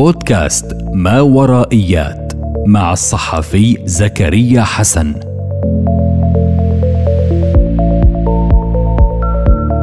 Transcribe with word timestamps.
بودكاست 0.00 0.66
ما 0.92 1.20
ورائيات 1.20 2.32
مع 2.66 2.92
الصحفي 2.92 3.78
زكريا 3.84 4.62
حسن. 4.62 5.14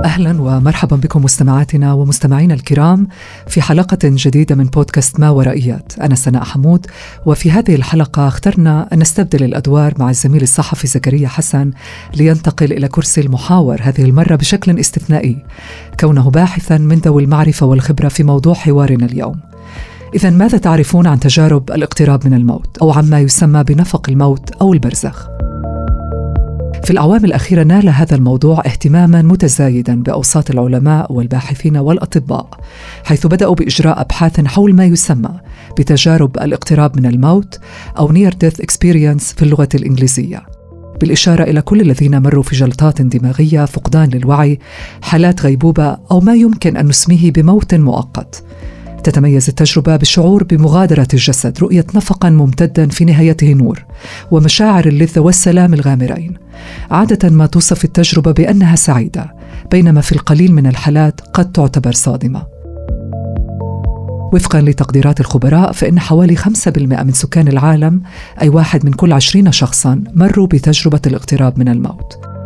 أهلا 0.05 0.41
ومرحبا 0.41 0.95
بكم 0.95 1.23
مستمعاتنا 1.23 1.93
ومستمعينا 1.93 2.53
الكرام 2.53 3.07
في 3.47 3.61
حلقة 3.61 3.97
جديدة 4.03 4.55
من 4.55 4.63
بودكاست 4.63 5.19
ما 5.19 5.29
ورائيات. 5.29 5.93
أنا 6.01 6.15
سناء 6.15 6.43
حمود 6.43 6.85
وفي 7.25 7.51
هذه 7.51 7.75
الحلقة 7.75 8.27
اخترنا 8.27 8.87
أن 8.93 8.99
نستبدل 8.99 9.43
الأدوار 9.43 9.93
مع 9.99 10.09
الزميل 10.09 10.41
الصحفي 10.41 10.87
زكريا 10.87 11.27
حسن 11.27 11.71
لينتقل 12.15 12.73
إلى 12.73 12.87
كرسي 12.87 13.21
المحاور 13.21 13.77
هذه 13.81 14.03
المرة 14.03 14.35
بشكل 14.35 14.79
استثنائي 14.79 15.37
كونه 15.99 16.29
باحثا 16.29 16.77
من 16.77 16.95
ذوي 16.95 17.23
المعرفة 17.23 17.65
والخبرة 17.65 18.07
في 18.07 18.23
موضوع 18.23 18.53
حوارنا 18.53 19.05
اليوم. 19.05 19.46
إذا 20.17 20.29
ماذا 20.29 20.57
تعرفون 20.57 21.07
عن 21.07 21.19
تجارب 21.19 21.71
الاقتراب 21.71 22.27
من 22.27 22.33
الموت 22.33 22.77
أو 22.77 22.91
عما 22.91 23.19
يسمى 23.19 23.63
بنفق 23.63 24.09
الموت 24.09 24.51
أو 24.51 24.73
البرزخ؟ 24.73 25.27
في 26.83 26.91
الأعوام 26.91 27.25
الأخيرة 27.25 27.63
نال 27.63 27.89
هذا 27.89 28.15
الموضوع 28.15 28.59
اهتماما 28.65 29.21
متزايدا 29.21 30.03
بأوساط 30.03 30.51
العلماء 30.51 31.13
والباحثين 31.13 31.77
والأطباء 31.77 32.49
حيث 33.03 33.27
بدأوا 33.27 33.55
بإجراء 33.55 34.01
أبحاث 34.01 34.45
حول 34.45 34.75
ما 34.75 34.85
يسمى 34.85 35.39
بتجارب 35.79 36.37
الاقتراب 36.37 36.97
من 36.97 37.05
الموت 37.05 37.59
أو 37.97 38.13
Near 38.13 38.31
Death 38.31 38.61
Experience 38.61 39.35
في 39.35 39.43
اللغة 39.43 39.69
الإنجليزية 39.75 40.45
بالإشارة 41.01 41.43
إلى 41.43 41.61
كل 41.61 41.81
الذين 41.81 42.21
مروا 42.21 42.43
في 42.43 42.55
جلطات 42.55 43.01
دماغية 43.01 43.65
فقدان 43.65 44.09
للوعي 44.09 44.59
حالات 45.01 45.41
غيبوبة 45.41 45.97
أو 46.11 46.19
ما 46.19 46.35
يمكن 46.35 46.77
أن 46.77 46.87
نسميه 46.87 47.31
بموت 47.31 47.75
مؤقت 47.75 48.43
تتميز 49.07 49.49
التجربة 49.49 49.95
بالشعور 49.95 50.43
بمغادرة 50.43 51.07
الجسد 51.13 51.59
رؤية 51.59 51.85
نفقا 51.95 52.29
ممتدا 52.29 52.87
في 52.87 53.05
نهايته 53.05 53.53
نور 53.53 53.85
ومشاعر 54.31 54.85
اللذة 54.85 55.19
والسلام 55.19 55.73
الغامرين. 55.73 56.33
عادة 56.91 57.29
ما 57.29 57.45
توصف 57.45 57.85
التجربة 57.85 58.31
بأنها 58.31 58.75
سعيدة 58.75 59.33
بينما 59.71 60.01
في 60.01 60.11
القليل 60.11 60.53
من 60.53 60.67
الحالات 60.67 61.21
قد 61.21 61.51
تعتبر 61.51 61.91
صادمة. 61.91 62.47
وفقا 64.33 64.61
لتقديرات 64.61 65.19
الخبراء 65.19 65.71
فإن 65.71 65.99
حوالي 65.99 66.35
5% 66.35 67.03
من 67.03 67.11
سكان 67.11 67.47
العالم 67.47 68.01
أي 68.41 68.49
واحد 68.49 68.85
من 68.85 68.93
كل 68.93 69.13
عشرين 69.13 69.51
شخصا 69.51 70.03
مروا 70.13 70.47
بتجربة 70.47 71.01
الاقتراب 71.07 71.59
من 71.59 71.69
الموت. 71.69 72.36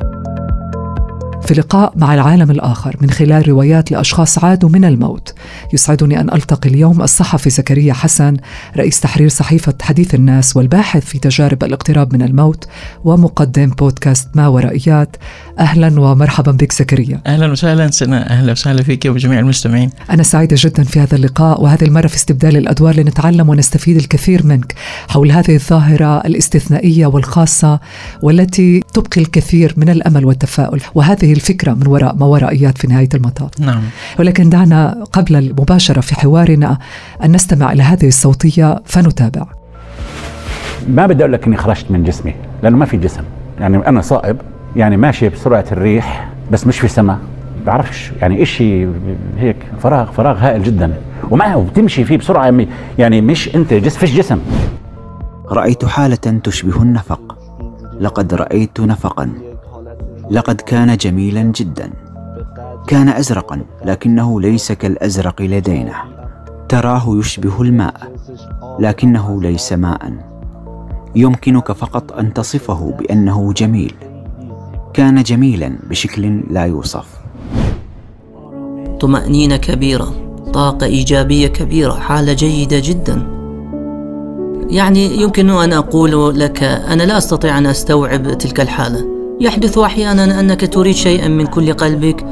في 1.45 1.53
لقاء 1.53 1.93
مع 1.95 2.13
العالم 2.13 2.51
الآخر 2.51 2.95
من 3.01 3.09
خلال 3.09 3.49
روايات 3.49 3.91
لأشخاص 3.91 4.43
عادوا 4.43 4.69
من 4.69 4.85
الموت. 4.85 5.33
يسعدني 5.73 6.19
أن 6.19 6.33
ألتقي 6.33 6.69
اليوم 6.69 7.01
الصحفي 7.01 7.49
زكريا 7.49 7.93
حسن 7.93 8.37
رئيس 8.77 8.99
تحرير 8.99 9.29
صحيفة 9.29 9.73
حديث 9.81 10.15
الناس 10.15 10.57
والباحث 10.57 11.05
في 11.05 11.19
تجارب 11.19 11.63
الاقتراب 11.63 12.13
من 12.13 12.21
الموت 12.21 12.67
ومقدم 13.03 13.69
بودكاست 13.69 14.29
ما 14.35 14.47
ورائيات. 14.47 15.17
أهلا 15.59 16.01
ومرحبا 16.01 16.51
بك 16.51 16.71
زكريا. 16.71 17.21
أهلا 17.27 17.51
وسهلا 17.51 17.91
سنة. 17.91 18.17
أهلا 18.17 18.51
وسهلا 18.51 18.83
فيك 18.83 19.05
وجميع 19.05 19.39
المستمعين. 19.39 19.89
أنا 20.09 20.23
سعيدة 20.23 20.55
جدا 20.59 20.83
في 20.83 20.99
هذا 20.99 21.15
اللقاء 21.15 21.63
وهذه 21.63 21.83
المرة 21.83 22.07
في 22.07 22.15
استبدال 22.15 22.57
الأدوار 22.57 22.95
لنتعلم 22.95 23.49
ونستفيد 23.49 23.97
الكثير 23.97 24.45
منك. 24.45 24.75
حول 25.07 25.31
هذه 25.31 25.55
الظاهرة 25.55 26.17
الاستثنائية 26.17 27.05
والخاصة 27.05 27.79
والتي 28.21 28.83
تبقي 28.93 29.21
الكثير 29.21 29.73
من 29.77 29.89
الأمل 29.89 30.25
والتفاؤل 30.25 30.81
وهذه 30.95 31.30
الفكرة 31.33 31.73
من 31.73 31.87
وراء 31.87 32.15
ما 32.15 32.25
ورائيات 32.25 32.77
في 32.77 32.87
نهاية 32.87 33.09
المطاف. 33.13 33.59
نعم. 33.59 33.81
ولكن 34.19 34.49
دعنا 34.49 35.03
قبل 35.13 35.35
المباشرة 35.35 36.01
في 36.01 36.15
حوارنا 36.15 36.77
أن 37.23 37.31
نستمع 37.31 37.71
إلى 37.71 37.83
هذه 37.83 38.07
الصوتية 38.07 38.81
فنتابع. 38.85 39.45
ما 40.89 41.07
بدي 41.07 41.23
أقول 41.23 41.33
لك 41.33 41.47
إني 41.47 41.57
خرجت 41.57 41.85
من 41.91 42.03
جسمي 42.03 42.33
لأنه 42.63 42.77
ما 42.77 42.85
في 42.85 42.97
جسم. 42.97 43.23
يعني 43.59 43.77
أنا 43.87 44.01
صائب 44.01 44.37
يعني 44.75 44.97
ماشي 44.97 45.29
بسرعة 45.29 45.65
الريح 45.71 46.29
بس 46.51 46.67
مش 46.67 46.79
في 46.79 46.87
سماء 46.87 47.17
بعرفش 47.65 48.11
يعني 48.21 48.43
إشي 48.43 48.87
هيك 49.37 49.55
فراغ 49.83 50.11
فراغ 50.11 50.37
هائل 50.37 50.63
جدا. 50.63 50.93
وما 51.31 51.55
وبتمشي 51.55 52.03
فيه 52.03 52.17
بسرعة 52.17 52.51
مي- 52.51 52.67
يعني 52.99 53.21
مش 53.21 53.55
أنت 53.55 53.73
جسم 53.73 53.99
فيش 53.99 54.11
جسم. 54.15 54.39
رأيت 55.51 55.85
حالة 55.85 56.39
تشبه 56.43 56.81
النفق. 56.81 57.37
لقد 57.99 58.33
رأيت 58.33 58.79
نفقا. 58.79 59.29
لقد 60.31 60.61
كان 60.61 60.97
جميلا 60.97 61.41
جدا. 61.41 61.91
كان 62.87 63.09
أزرقا 63.09 63.61
لكنه 63.85 64.41
ليس 64.41 64.71
كالأزرق 64.71 65.41
لدينا. 65.41 65.95
تراه 66.69 67.03
يشبه 67.07 67.61
الماء 67.61 68.11
لكنه 68.79 69.41
ليس 69.41 69.73
ماء. 69.73 70.13
يمكنك 71.15 71.71
فقط 71.71 72.11
أن 72.11 72.33
تصفه 72.33 72.93
بأنه 72.99 73.53
جميل. 73.53 73.93
كان 74.93 75.23
جميلا 75.23 75.77
بشكل 75.89 76.43
لا 76.49 76.65
يوصف. 76.65 77.07
طمأنينة 78.99 79.57
كبيرة 79.57 80.13
طاقة 80.53 80.85
إيجابية 80.85 81.47
كبيرة 81.47 81.93
حالة 81.93 82.33
جيدة 82.33 82.81
جدا. 82.83 83.27
يعني 84.69 85.21
يمكن 85.21 85.49
أن 85.49 85.73
أقول 85.73 86.39
لك 86.39 86.63
أنا 86.63 87.03
لا 87.03 87.17
أستطيع 87.17 87.57
أن 87.57 87.65
أستوعب 87.65 88.37
تلك 88.37 88.61
الحالة. 88.61 89.20
يحدث 89.41 89.77
أحيانا 89.77 90.39
أنك 90.39 90.73
تريد 90.73 90.95
شيئا 90.95 91.27
من 91.27 91.45
كل 91.45 91.73
قلبك. 91.73 92.25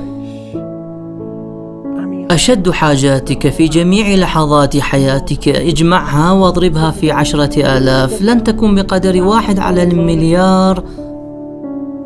أشد 2.31 2.69
حاجاتك 2.69 3.49
في 3.49 3.67
جميع 3.67 4.15
لحظات 4.15 4.77
حياتك 4.77 5.47
اجمعها 5.47 6.31
واضربها 6.31 6.91
في 6.91 7.11
عشرة 7.11 7.77
آلاف. 7.77 8.21
لن 8.21 8.43
تكون 8.43 8.75
بقدر 8.75 9.23
واحد 9.23 9.59
على 9.59 9.83
المليار 9.83 10.83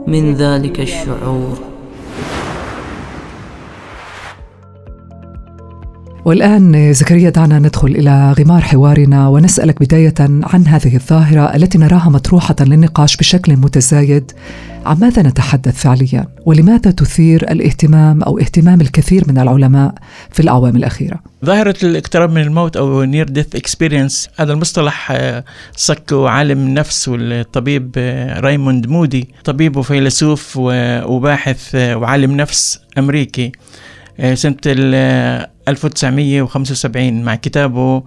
من 0.08 0.36
ذلك 0.36 0.80
الشعور. 0.80 1.58
والآن 6.25 6.94
زكريا 6.94 7.30
دعنا 7.30 7.59
ندخل 7.59 7.88
إلى 7.88 8.35
غمار 8.40 8.62
حوارنا 8.62 9.28
ونسألك 9.28 9.80
بداية 9.80 10.14
عن 10.20 10.68
هذه 10.68 10.96
الظاهرة 10.96 11.56
التي 11.56 11.78
نراها 11.78 12.09
مطروحة 12.09 12.56
للنقاش 12.62 13.18
بشكل 13.18 13.58
متزايد. 13.58 14.31
عن 14.85 14.97
ماذا 14.99 15.21
نتحدث 15.21 15.75
فعليا؟ 15.83 16.27
ولماذا 16.45 16.91
تثير 16.91 17.51
الاهتمام 17.51 18.23
أو 18.23 18.39
اهتمام 18.39 18.81
الكثير 18.81 19.23
من 19.27 19.38
العلماء 19.38 19.94
في 20.31 20.39
الأعوام 20.39 20.75
الأخيرة؟ 20.75 21.19
ظاهرة 21.45 21.75
الاقتراب 21.83 22.31
من 22.31 22.41
الموت 22.41 22.77
أو 22.77 23.03
near 23.03 23.29
death 23.29 23.56
experience 23.56 24.29
هذا 24.35 24.53
المصطلح 24.53 25.11
آه، 25.11 25.43
صكه 25.75 26.29
عالم 26.29 26.57
النفس 26.59 27.07
والطبيب 27.07 27.91
آه، 27.97 28.39
رايموند 28.39 28.88
مودي 28.88 29.27
طبيب 29.43 29.75
وفيلسوف 29.77 30.57
وباحث 31.05 31.75
آه، 31.75 31.95
وعالم 31.97 32.31
نفس 32.31 32.79
آه، 34.19 34.33
ال- 34.67 34.91
آه، 34.95 35.49
1975 35.67 37.23
مع 37.23 37.35
كتابه 37.35 38.03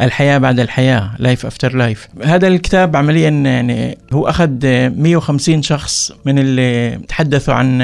الحياة 0.00 0.38
بعد 0.38 0.60
الحياة 0.60 1.10
Life 1.18 1.46
After 1.46 1.76
Life 1.76 2.08
هذا 2.24 2.48
الكتاب 2.48 2.96
عمليا 2.96 3.30
يعني 3.30 3.98
هو 4.12 4.28
آه، 4.64 4.88
150 4.88 5.62
شخص 5.62 6.12
من 6.24 6.38
اللي 6.38 7.00
تحدثوا 7.08 7.54
عن 7.54 7.80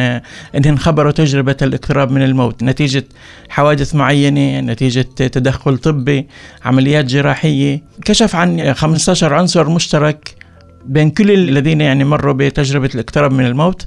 أنهم 0.56 0.76
خبروا 0.76 1.12
تجربة 1.12 1.56
الاقتراب 1.62 2.10
من 2.10 2.22
الموت. 2.22 2.62
نتيجة 2.62 3.04
حوادث 3.48 3.94
معينة 3.94 4.60
نتيجة 4.60 5.06
تدخل 5.16 5.78
طبي 5.78 6.26
عمليات 6.64 7.04
جراحية. 7.04 7.82
كشف 8.04 8.36
عن 8.36 8.74
15 8.74 9.34
عنصر 9.34 9.68
مشترك 9.68 10.34
بين 10.84 11.10
كل 11.10 11.30
الذين 11.30 11.80
يعني 11.80 12.04
مروا 12.04 12.32
بتجربة 12.32 12.90
الاقتراب 12.94 13.32
من 13.32 13.46
الموت. 13.46 13.86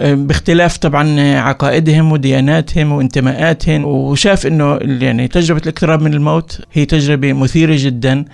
باختلاف 0.00 0.76
طبعا 0.76 1.20
عقائدهم 1.38 2.12
ودياناتهم 2.12 2.92
وانتماءاتهم. 2.92 3.84
وشاف 3.84 4.46
إنه 4.46 4.78
يعني 4.82 5.28
تجربة 5.28 5.60
الاقتراب 5.62 6.02
من 6.02 6.14
الموت 6.14 6.60
هي 6.72 6.84
تجربة 6.84 7.32
مثيرة 7.32 7.76
جدا. 7.78 8.24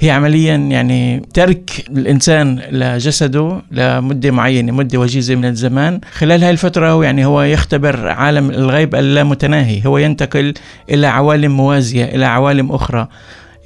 هي 0.00 0.10
عمليا 0.10 0.56
يعني 0.56 1.22
ترك 1.34 1.84
الإنسان 1.90 2.60
لجسده 2.70 3.62
لمدة 3.70 4.30
معينة 4.30 4.72
مدة 4.72 4.98
وجيزة 4.98 5.34
من 5.34 5.44
الزمان. 5.44 6.00
خلال 6.12 6.42
هاي 6.42 6.50
الفترة 6.50 6.90
هو 6.90 7.02
يعني 7.02 7.24
هو 7.24 7.42
يختبر 7.42 8.08
عالم 8.08 8.50
الغيب 8.50 8.94
اللامتناهي. 8.94 9.86
هو 9.86 9.98
ينتقل 9.98 10.54
إلى 10.90 11.06
عوالم 11.06 11.56
موازية 11.56 12.04
إلى 12.04 12.24
عوالم 12.24 12.72
أخرى. 12.72 13.08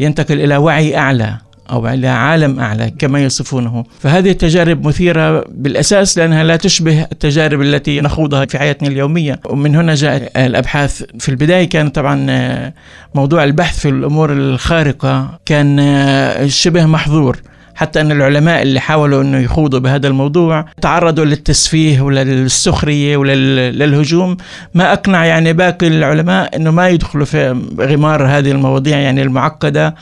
ينتقل 0.01 0.41
إلى 0.41 0.57
وعي 0.57 0.97
أعلى. 0.97 1.39
أو 1.73 1.89
إلى 1.89 2.09
عالم 2.09 2.61
أعلى 2.61 2.93
كما 2.99 3.23
يصفونه. 3.25 3.85
فهذه 4.01 4.31
التجارب 4.31 4.87
مثيرة 4.87 5.45
بالأساس 5.49 6.19
لأنها 6.19 6.45
لا 6.45 6.57
تشبه 6.57 7.07
التجارب 7.13 7.63
التي 7.63 8.01
نخوضها 8.01 8.45
في 8.45 8.59
حياتنا 8.59 8.89
اليومية. 8.89 9.41
ومن 9.47 9.77
هنا 9.77 9.95
جاء 9.95 10.47
الأبحاث. 10.47 11.03
في 11.19 11.29
البداية 11.29 11.69
كان 11.69 11.89
طبعا 11.89 12.27
آه، 12.31 12.75
موضوع 13.15 13.45
البحث 13.45 13.79
في 13.79 13.89
الأمور 13.89 14.33
الخارقة 14.33 15.39
كان 15.47 15.79
آه، 15.79 16.47
شبه 16.47 16.87
محظور. 16.87 17.41
حتى 17.81 18.01
أن 18.01 18.13
العلماء 18.13 18.63
اللي 18.63 18.81
حاولوا 18.81 19.23
أنه 19.23 19.39
يخوضوا 19.39 19.79
بهذا 19.79 20.09
الموضوع 20.09 20.65
تعرضوا 20.81 21.25
للتسفيه 21.25 22.01
وللسخرية 22.01 23.17
وللهجوم 23.17 24.37
ما 24.75 24.93
أقنع 24.93 25.25
يعني 25.25 25.53
باقي 25.53 25.87
العلماء 25.87 26.57
أنه 26.57 26.71
ما 26.71 26.89
يدخلوا 26.89 27.25
في 27.25 27.63
غمار 27.81 28.27
هذه 28.27 28.51
المواضيع 28.51 28.99
يعني 28.99 29.23
المعقدة. 29.23 29.95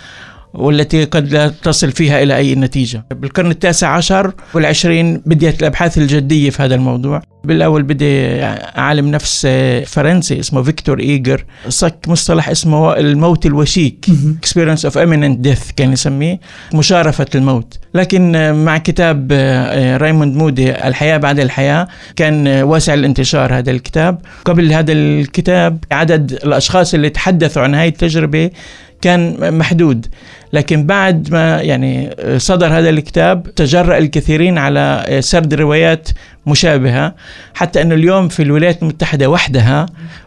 والتي 0.55 1.05
قد 1.05 1.33
لا 1.33 1.49
تصل 1.49 1.93
فيها 1.93 2.23
إلى 2.23 2.37
أي 2.37 2.55
نتيجة. 2.55 3.05
بالقرن 3.11 3.51
التاسع 3.51 3.89
عشر 3.89 4.33
والعشرين 4.55 5.23
بدأت 5.27 5.61
الأبحاث 5.61 5.99
الجدية 5.99 6.51
في 6.51 6.63
هذا 6.63 6.75
الموضوع. 6.75 7.23
بالأول 7.45 7.83
بدأ 7.83 8.45
عالم 8.81 9.11
نفس 9.11 9.47
فرنسي 9.87 10.41
اسمه 10.41 10.63
فيكتور 10.63 11.01
إيجر 11.01 11.45
صك 11.69 11.99
مصطلح 12.09 12.49
اسمه 12.49 12.97
الموت 12.97 13.47
الوشيك 13.47 14.07
experience 14.47 14.91
of 14.91 14.93
imminent 14.93 15.47
death 15.47 15.73
كان 15.77 15.93
يسميه 15.93 16.41
مشارفة 16.75 17.27
الموت. 17.35 17.79
لكن 17.95 18.55
مع 18.65 18.79
كتاب 18.79 19.33
رايموند 20.01 20.37
مودي 20.37 20.71
الحياة 20.71 21.17
بعد 21.17 21.41
الحياة 21.41 21.89
كان 22.17 22.49
واسع 22.49 22.95
الانتشار 22.95 23.59
هذا 23.59 23.71
الكتاب. 23.71 24.19
قبل 24.45 24.73
هذا 24.73 24.93
الكتاب 24.93 25.85
عدد 25.93 26.33
الأشخاص 26.33 26.95
اللي 26.95 27.11
تحدثوا 27.11 27.63
عن 27.63 27.75
هذه 27.75 27.89
التجربة 27.89 28.51
كان 29.01 29.55
محدود. 29.59 30.07
لكن 30.53 30.87
بعد 30.87 31.33
ما 31.33 31.61
يعني 31.61 32.11
صدر 32.39 32.67
هذا 32.67 32.91
الكتاب 32.91 33.55
تجرأ 33.55 33.99
الكثيرين 33.99 34.59
على 34.59 35.07
سرد 35.21 35.55
روايات 35.55 36.09
مشابهة 36.47 37.15
حتى 37.55 37.83
أن 37.83 37.93
اليوم 37.93 38.29
في 38.29 38.43
الولايات 38.43 38.83
المتحدة 38.83 39.31
وحدها 39.31 39.87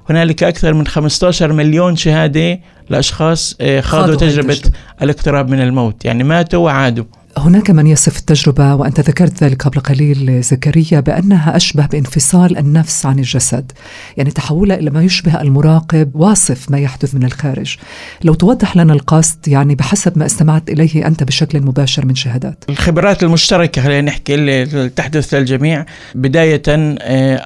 هنالك 0.09 0.43
أكثر 0.43 0.73
من 0.73 0.87
15 0.87 1.53
مليون 1.53 1.95
شهادة 1.95 2.59
لأشخاص 2.89 3.57
خاضوا 3.79 4.15
تجربة 4.15 4.61
الاقتراب 5.01 5.49
من 5.49 5.61
الموت. 5.61 6.05
يعني 6.05 6.23
ماتوا 6.23 6.65
وعادوا. 6.65 7.05
هناك 7.37 7.69
من 7.69 7.87
يصف 7.87 8.19
التجربة 8.19 8.75
وأنت 8.75 8.99
ذكرت 8.99 9.43
ذلك 9.43 9.63
قبل 9.63 9.79
قليل 9.79 10.41
زكريا 10.41 10.99
بأنها 10.99 11.55
أشبه 11.55 11.85
بانفصال 11.85 12.57
النفس 12.57 13.05
عن 13.05 13.19
الجسد. 13.19 13.71
يعني 14.17 14.31
تحولها 14.31 14.77
إلى 14.77 14.89
ما 14.89 15.03
يشبه 15.03 15.41
المراقب 15.41 16.11
واصف 16.15 16.71
ما 16.71 16.79
يحدث 16.79 17.15
من 17.15 17.23
الخارج. 17.23 17.77
لو 18.23 18.33
توضح 18.33 18.77
لنا 18.77 18.93
القصد 18.93 19.47
يعني 19.47 19.75
بحسب 19.75 20.17
ما 20.17 20.25
استمعت 20.25 20.69
إليه 20.69 21.07
أنت 21.07 21.23
بشكل 21.23 21.61
مباشر 21.61 22.05
من 22.05 22.15
شهادات. 22.15 22.63
الخبرات 22.69 23.23
المشتركة 23.23 23.81
خلينا 23.81 24.01
نحكي 24.01 24.35
اللي 24.35 24.89
تحدث 24.89 25.33
للجميع. 25.33 25.85
بداية 26.15 26.63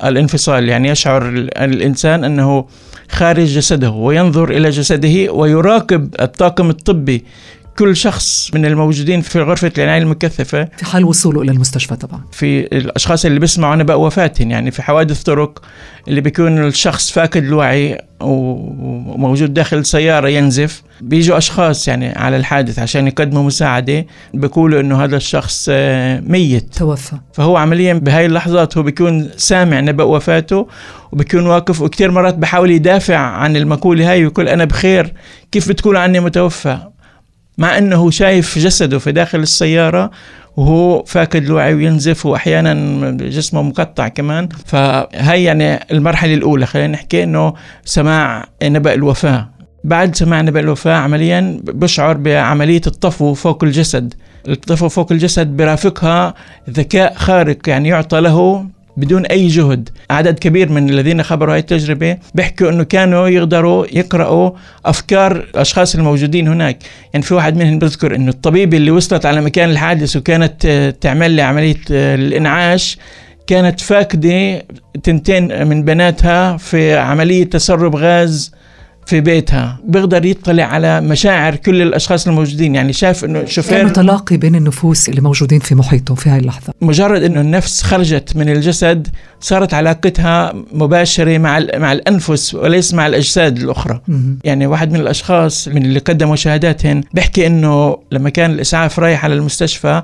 الانفصال 0.07 0.69
يعني 0.69 0.89
يشعر 0.89 1.29
الإنسان 1.57 2.23
أنه 2.23 2.65
خارج 3.09 3.45
جسده 3.45 3.91
وينظر 3.91 4.49
إلى 4.51 4.69
جسده 4.69 5.31
ويراقب 5.31 6.15
الطاقم 6.19 6.69
الطبي 6.69 7.25
كل 7.77 7.95
شخص 7.95 8.51
من 8.53 8.65
الموجودين 8.65 9.21
في 9.21 9.41
غرفة 9.41 9.71
العناية 9.77 10.01
المكثفة 10.01 10.67
في 10.77 10.85
حال 10.85 11.05
وصوله 11.05 11.41
إلى 11.41 11.51
المستشفى 11.51 11.95
طبعا. 11.95 12.21
في 12.31 12.59
الأشخاص 12.59 13.25
اللي 13.25 13.39
بيسمعوا 13.39 13.75
نبأ 13.75 13.93
وفاتهم 13.93 14.51
يعني 14.51 14.71
في 14.71 14.81
حوادث 14.81 15.23
طرق 15.23 15.61
اللي 16.07 16.21
بيكون 16.21 16.65
الشخص 16.67 17.11
فاقد 17.11 17.43
الوعي 17.43 18.01
وموجود 18.21 19.53
داخل 19.53 19.85
سيارة 19.85 20.29
ينزف. 20.29 20.83
بيجوا 21.01 21.37
أشخاص 21.37 21.87
يعني 21.87 22.07
على 22.07 22.37
الحادث 22.37 22.79
عشان 22.79 23.07
يقدموا 23.07 23.43
مساعدة 23.43 24.05
بيقولوا 24.33 24.81
إنه 24.81 25.03
هذا 25.03 25.17
الشخص 25.17 25.69
ميت. 26.29 26.73
توفى. 26.75 27.15
فهو 27.33 27.57
عمليا 27.57 27.93
بهاي 27.93 28.25
اللحظات 28.25 28.77
هو 28.77 28.83
بيكون 28.83 29.29
سامع 29.37 29.79
نبأ 29.79 30.03
وفاته 30.03 30.67
وبيكون 31.11 31.45
واقف 31.47 31.81
وكثير 31.81 32.11
مرات 32.11 32.35
بحاول 32.35 32.71
يدافع 32.71 33.17
عن 33.17 33.55
المقولة 33.55 34.11
هاي 34.11 34.25
ويقول 34.25 34.47
أنا 34.47 34.65
بخير 34.65 35.13
كيف 35.51 35.69
بتقول 35.69 35.97
عني 35.97 36.19
متوفى؟ 36.19 36.77
مع 37.57 37.77
أنه 37.77 38.09
شايف 38.09 38.59
جسده 38.59 38.99
في 38.99 39.11
داخل 39.11 39.39
السيارة 39.39 40.11
وهو 40.57 41.03
فاقد 41.03 41.43
الوعي 41.43 41.73
وينزف 41.73 42.25
وأحيانا 42.25 43.11
جسمه 43.11 43.61
مقطع 43.61 44.07
كمان. 44.07 44.49
فهي 44.65 45.43
يعني 45.43 45.79
المرحلة 45.91 46.33
الأولى. 46.33 46.65
خلينا 46.65 46.87
نحكي 46.87 47.23
إنه 47.23 47.53
سماع 47.85 48.45
نبأ 48.63 48.93
الوفاة. 48.93 49.49
بعد 49.83 50.15
سماع 50.15 50.41
نبأ 50.41 50.59
الوفاة 50.59 50.93
عمليا 50.93 51.59
بشعر 51.63 52.17
بعملية 52.17 52.81
الطفو 52.87 53.33
فوق 53.33 53.63
الجسد. 53.63 54.13
الطفو 54.47 54.89
فوق 54.89 55.11
الجسد 55.11 55.47
برافقها 55.47 56.33
ذكاء 56.69 57.13
خارق 57.13 57.69
يعني 57.69 57.89
يعطى 57.89 58.19
له 58.19 58.65
بدون 58.97 59.25
أي 59.25 59.47
جهد. 59.47 59.89
عدد 60.09 60.39
كبير 60.39 60.71
من 60.71 60.89
الذين 60.89 61.23
خبروا 61.23 61.53
هاي 61.53 61.59
التجربة 61.59 62.17
بيحكوا 62.35 62.69
إنه 62.69 62.83
كانوا 62.83 63.27
يقدروا 63.27 63.85
يقرأوا 63.91 64.51
أفكار 64.85 65.35
الأشخاص 65.35 65.95
الموجودين 65.95 66.47
هناك. 66.47 66.77
يعني 67.13 67.25
في 67.25 67.33
واحد 67.33 67.57
منهم 67.57 67.79
بذكر 67.79 68.15
إنه 68.15 68.29
الطبيبه 68.29 68.77
اللي 68.77 68.91
وصلت 68.91 69.25
على 69.25 69.41
مكان 69.41 69.69
الحادث 69.69 70.15
وكانت 70.15 70.93
تعمل 71.01 71.31
لي 71.31 71.41
عملية 71.41 71.81
الإنعاش 71.89 72.97
كانت 73.47 73.79
فاقدة 73.79 74.65
تنتين 75.03 75.67
من 75.67 75.83
بناتها 75.83 76.57
في 76.57 76.97
عملية 76.97 77.43
تسرب 77.43 77.95
غاز 77.95 78.51
في 79.05 79.21
بيتها. 79.21 79.79
بيقدر 79.83 80.25
يطلع 80.25 80.63
على 80.63 81.01
مشاعر 81.01 81.55
كل 81.55 81.81
الأشخاص 81.81 82.27
الموجودين. 82.27 82.75
يعني 82.75 82.93
شاف 82.93 83.25
إنه 83.25 83.45
شوفير 83.45 83.89
تلاقي 83.89 84.37
بين 84.37 84.55
النفوس 84.55 85.09
اللي 85.09 85.21
موجودين 85.21 85.59
في 85.59 85.75
محيطه 85.75 86.15
في 86.15 86.29
هاي 86.29 86.39
اللحظة؟ 86.39 86.73
مجرد 86.81 87.23
إنه 87.23 87.41
النفس 87.41 87.83
خرجت 87.83 88.35
من 88.35 88.49
الجسد 88.49 89.07
صارت 89.39 89.73
علاقتها 89.73 90.53
مباشرة 90.71 91.37
مع 91.37 91.59
مع 91.75 91.91
الأنفس 91.91 92.55
وليس 92.55 92.93
مع 92.93 93.07
الأجساد 93.07 93.57
الأخرى. 93.57 94.01
مم. 94.07 94.39
يعني 94.43 94.67
واحد 94.67 94.91
من 94.91 94.99
الأشخاص 94.99 95.67
من 95.67 95.85
اللي 95.85 95.99
قدموا 95.99 96.35
شهاداتهم 96.35 97.01
بيحكي 97.13 97.47
إنه 97.47 97.97
لما 98.11 98.29
كان 98.29 98.51
الإسعاف 98.51 98.99
رايح 98.99 99.23
على 99.25 99.33
المستشفى 99.33 100.03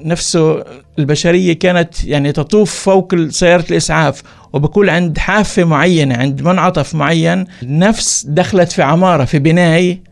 نفسه 0.00 0.64
البشرية 0.98 1.52
كانت 1.52 2.04
يعني 2.04 2.32
تطوف 2.32 2.74
فوق 2.74 3.14
سيارة 3.28 3.64
الإسعاف 3.70 4.22
وبكون 4.52 4.88
عند 4.88 5.18
حافة 5.18 5.64
معينة 5.64 6.16
عند 6.16 6.42
منعطف 6.42 6.94
معين 6.94 7.44
النفس 7.62 8.24
دخلت 8.28 8.72
في 8.72 8.82
عمارة 8.82 9.24
في 9.24 9.38
بنايه 9.38 10.02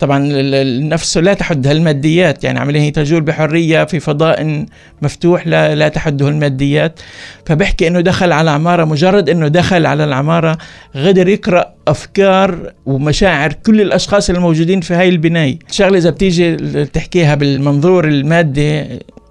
طبعا 0.00 0.28
النفس 0.32 1.18
لا 1.18 1.34
تحدها 1.34 1.72
الماديات 1.72 2.44
يعني 2.44 2.58
عمليا 2.58 2.80
هي 2.80 2.90
تجول 2.90 3.20
بحرية 3.20 3.84
في 3.84 4.00
فضاء 4.00 4.66
مفتوح 5.02 5.46
لا 5.46 5.74
لا 5.74 5.88
تحده 5.88 6.28
الماديات. 6.28 7.00
فبحكي 7.46 7.88
إنه 7.88 8.00
دخل 8.00 8.32
على 8.32 8.50
عمارة 8.50 8.84
مجرد 8.84 9.28
إنه 9.28 9.48
دخل 9.48 9.86
على 9.86 10.04
العمارة 10.04 10.58
قدر 10.94 11.28
يقرأ 11.28 11.74
أفكار 11.88 12.72
ومشاعر 12.86 13.52
كل 13.52 13.80
الأشخاص 13.80 14.30
الموجودين 14.30 14.80
في 14.80 14.94
هاي 14.94 15.08
البناية. 15.08 15.58
الشغله 15.70 15.98
إذا 15.98 16.10
بتيجي 16.10 16.56
تحكيها 16.84 17.34
بالمنظور 17.34 18.08
المادي 18.08 18.84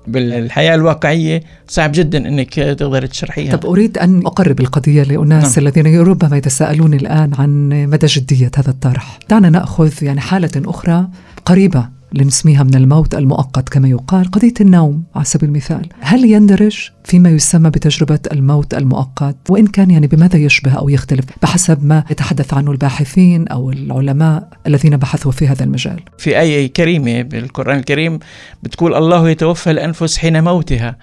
بالحياة 0.07 0.75
الواقعية 0.75 1.43
صعب 1.67 1.91
جدا 1.93 2.27
أنك 2.27 2.53
تقدر 2.53 3.05
تشرحيها 3.05 3.55
طب 3.55 3.65
أريد 3.69 3.97
أن 3.97 4.25
أقرب 4.25 4.59
القضية 4.59 5.03
لأناس 5.03 5.57
نعم. 5.57 5.67
الذين 5.67 6.01
ربما 6.01 6.37
يتساءلون 6.37 6.93
الآن 6.93 7.31
عن 7.33 7.69
مدى 7.69 8.07
جدية 8.07 8.51
هذا 8.57 8.69
الطرح 8.69 9.19
دعنا 9.29 9.49
نأخذ 9.49 9.91
يعني 10.01 10.21
حالة 10.21 10.51
أخرى 10.65 11.07
قريبة 11.45 11.89
لنسميها 12.13 12.63
من 12.63 12.75
الموت 12.75 13.15
المؤقت 13.15 13.69
كما 13.69 13.87
يقال 13.87 14.31
قضية 14.31 14.53
النوم 14.61 15.03
على 15.15 15.25
سبيل 15.25 15.49
المثال. 15.49 15.89
هل 15.99 16.25
يندرج 16.25 16.89
فيما 17.03 17.29
يسمى 17.29 17.69
بتجربة 17.69 18.19
الموت 18.31 18.73
المؤقت؟ 18.73 19.35
وإن 19.49 19.67
كان 19.67 19.91
يعني 19.91 20.07
بماذا 20.07 20.37
يشبه 20.37 20.71
أو 20.71 20.89
يختلف؟ 20.89 21.25
بحسب 21.41 21.85
ما 21.85 22.03
يتحدث 22.11 22.53
عنه 22.53 22.71
الباحثين 22.71 23.47
أو 23.47 23.71
العلماء 23.71 24.47
الذين 24.67 24.97
بحثوا 24.97 25.31
في 25.31 25.47
هذا 25.47 25.63
المجال. 25.63 25.99
في 26.17 26.39
آية 26.39 26.73
كريمة 26.73 27.21
بالقرآن 27.21 27.77
الكريم 27.77 28.19
بتقول 28.63 28.93
الله 28.95 29.29
يتوفى 29.29 29.71
الأنفس 29.71 30.17
حين 30.17 30.43
موتها 30.43 30.97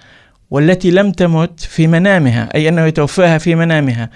والتي 0.51 0.91
لم 0.91 1.13
تمت 1.13 1.61
في 1.61 1.87
منامها. 1.87 2.49
أي 2.55 2.69
أنه 2.69 2.87
يتوفاها 2.87 3.39
في 3.39 3.55
منامها. 3.55 4.11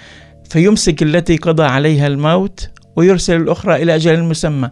فيمسك 0.51 1.03
التي 1.03 1.37
قضى 1.37 1.65
عليها 1.65 2.07
الموت 2.07 2.71
ويرسل 2.97 3.37
الأخرى 3.37 3.83
إلى 3.83 3.95
أجل 3.95 4.23
مسمى. 4.23 4.71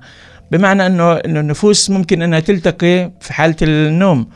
بمعنى 0.53 0.87
انه 0.87 1.13
إنه 1.13 1.41
النفوس 1.41 1.91
ممكن 1.91 2.23
إنها 2.23 2.41
تلتقي 2.41 3.11
في 3.21 3.33
حالة 3.33 3.57
النوم 3.63 4.29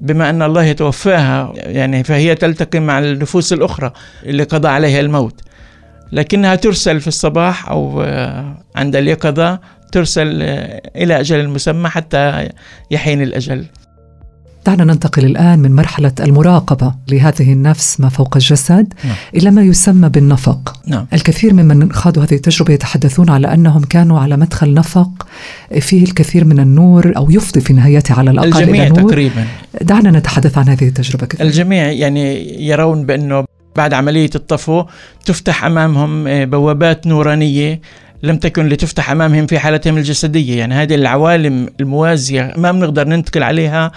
بما 0.00 0.30
أن 0.30 0.42
الله 0.42 0.64
يتوفاها 0.64 1.52
يعني 1.56 2.04
فهي 2.04 2.34
تلتقي 2.34 2.80
مع 2.80 2.98
النفوس 2.98 3.52
الأخرى 3.52 3.92
اللي 4.26 4.42
قضى 4.42 4.68
عليها 4.68 5.00
الموت. 5.00 5.40
لكنها 6.12 6.54
ترسل 6.54 7.00
في 7.00 7.08
الصباح 7.08 7.68
أو 7.68 8.02
عند 8.76 8.96
اليقظة 8.96 9.60
ترسل 9.92 10.42
إلى 10.96 11.20
أجل 11.20 11.48
مسمى 11.48 11.88
حتى 11.88 12.48
يحين 12.90 13.22
الأجل. 13.22 13.66
دعنا 14.66 14.84
ننتقل 14.84 15.24
الآن 15.24 15.58
من 15.58 15.74
مرحلة 15.74 16.12
المراقبة 16.20 16.94
لهذه 17.08 17.52
النفس 17.52 18.00
ما 18.00 18.08
فوق 18.08 18.36
الجسد 18.36 18.94
نعم. 19.04 19.14
إلى 19.34 19.50
ما 19.50 19.62
يسمى 19.62 20.08
بالنفق 20.08 20.76
نعم. 20.86 21.06
الكثير 21.12 21.54
ممن 21.54 21.92
خاضوا 21.92 22.22
هذه 22.22 22.34
التجربة 22.34 22.72
يتحدثون 22.72 23.30
على 23.30 23.54
أنهم 23.54 23.82
كانوا 23.82 24.20
على 24.20 24.36
مدخل 24.36 24.74
نفق 24.74 25.26
فيه 25.80 26.04
الكثير 26.04 26.44
من 26.44 26.60
النور 26.60 27.12
أو 27.16 27.30
يفضي 27.30 27.60
في 27.60 27.72
نهايته 27.72 28.14
على 28.14 28.30
الأقل 28.30 28.48
الجميع 28.48 28.86
إلى 28.86 29.00
نور 29.00 29.10
تقريبا 29.10 29.46
دعنا 29.80 30.10
نتحدث 30.10 30.58
عن 30.58 30.68
هذه 30.68 30.88
التجربة 30.88 31.26
كثير. 31.26 31.46
الجميع 31.46 31.90
يعني 31.90 32.46
يرون 32.66 33.06
بأنه 33.06 33.44
بعد 33.76 33.94
عملية 33.94 34.30
الطفو 34.34 34.84
تفتح 35.24 35.64
أمامهم 35.64 36.44
بوابات 36.44 37.06
نورانية 37.06 37.80
لم 38.22 38.36
تكن 38.36 38.68
لتفتح 38.68 39.10
أمامهم 39.10 39.46
في 39.46 39.58
حالتهم 39.58 39.96
الجسدية. 39.96 40.58
يعني 40.58 40.74
هذه 40.74 40.94
العوالم 40.94 41.68
الموازية 41.80 42.52
ما 42.56 42.72
بنقدر 42.72 43.08
ننتقل 43.08 43.42
عليها 43.42 43.92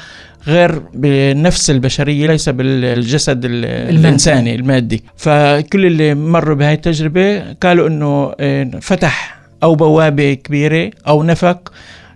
غير 0.47 0.81
بالنفس 0.93 1.69
البشرية 1.69 2.27
ليس 2.27 2.49
بالجسد 2.49 3.45
الإنساني 3.45 4.55
المادي. 4.55 5.03
فكل 5.17 5.85
اللي 5.85 6.15
مروا 6.15 6.55
بهاي 6.55 6.73
التجربة 6.73 7.53
قالوا 7.53 7.87
أنه 7.87 8.33
آه، 8.39 8.71
فتح 8.81 9.37
أو 9.63 9.75
بوابة 9.75 10.33
كبيرة 10.33 10.91
أو 11.07 11.23
نفق. 11.23 11.73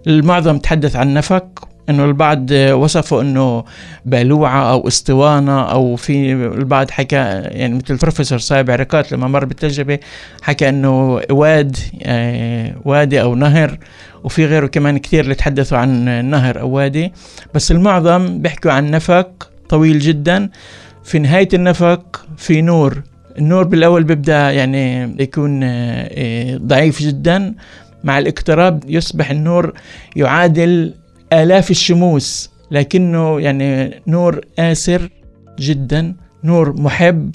المعظم 0.07 0.57
تحدث 0.57 0.95
عن 0.95 1.13
نفق. 1.13 1.68
إنه 1.89 2.05
البعض 2.05 2.51
وصفوا 2.51 3.22
إنه 3.22 3.63
بلوعة 4.05 4.72
أو 4.72 4.88
اسطوانة 4.88 5.62
أو 5.62 5.96
في 5.96 6.34
البعض 6.34 6.91
حكى 6.91 7.15
يعني 7.46 7.75
مثل 7.75 7.93
البروفيسور 7.93 8.39
صايب 8.39 8.72
عركات 8.72 9.12
لما 9.12 9.27
مر 9.27 9.46
بالتجربة 9.46 10.00
حكى 10.41 10.69
إنه 10.69 11.22
واد 11.29 11.77
آه، 12.03 12.75
وادي 12.86 13.22
أو 13.22 13.36
نهر 13.36 13.77
وفي 14.24 14.46
غيره 14.46 14.67
كمان 14.67 14.98
كثير 14.98 15.24
اللي 15.24 15.36
تحدثوا 15.36 15.77
عن 15.77 16.25
نهر 16.25 16.60
أو 16.60 16.69
وادي. 16.69 17.13
بس 17.53 17.72
المعظم 17.72 18.41
بيحكوا 18.41 18.72
عن 18.72 18.91
نفق 18.91 19.50
طويل 19.69 20.00
جدا. 20.00 20.50
في 21.03 21.19
نهاية 21.19 21.50
النفق 21.53 22.25
في 22.38 22.62
نور. 22.62 23.01
النور 23.38 23.63
بالأول 23.63 24.03
بيبدأ 24.03 24.51
يعني 24.51 25.15
يكون 25.24 25.60
آه، 25.63 26.58
ضعيف 26.58 27.01
جدا. 27.01 27.53
مع 28.03 28.19
الاقتراب 28.19 28.84
يصبح 28.88 29.31
النور 29.31 29.74
يعادل 30.15 30.93
آلاف 31.33 31.71
الشموس 31.71 32.50
لكنه 32.71 33.41
يعني 33.41 34.01
نور 34.07 34.41
آسر 34.59 35.09
جدا 35.59 36.15
نور 36.43 36.81
محب 36.81 37.31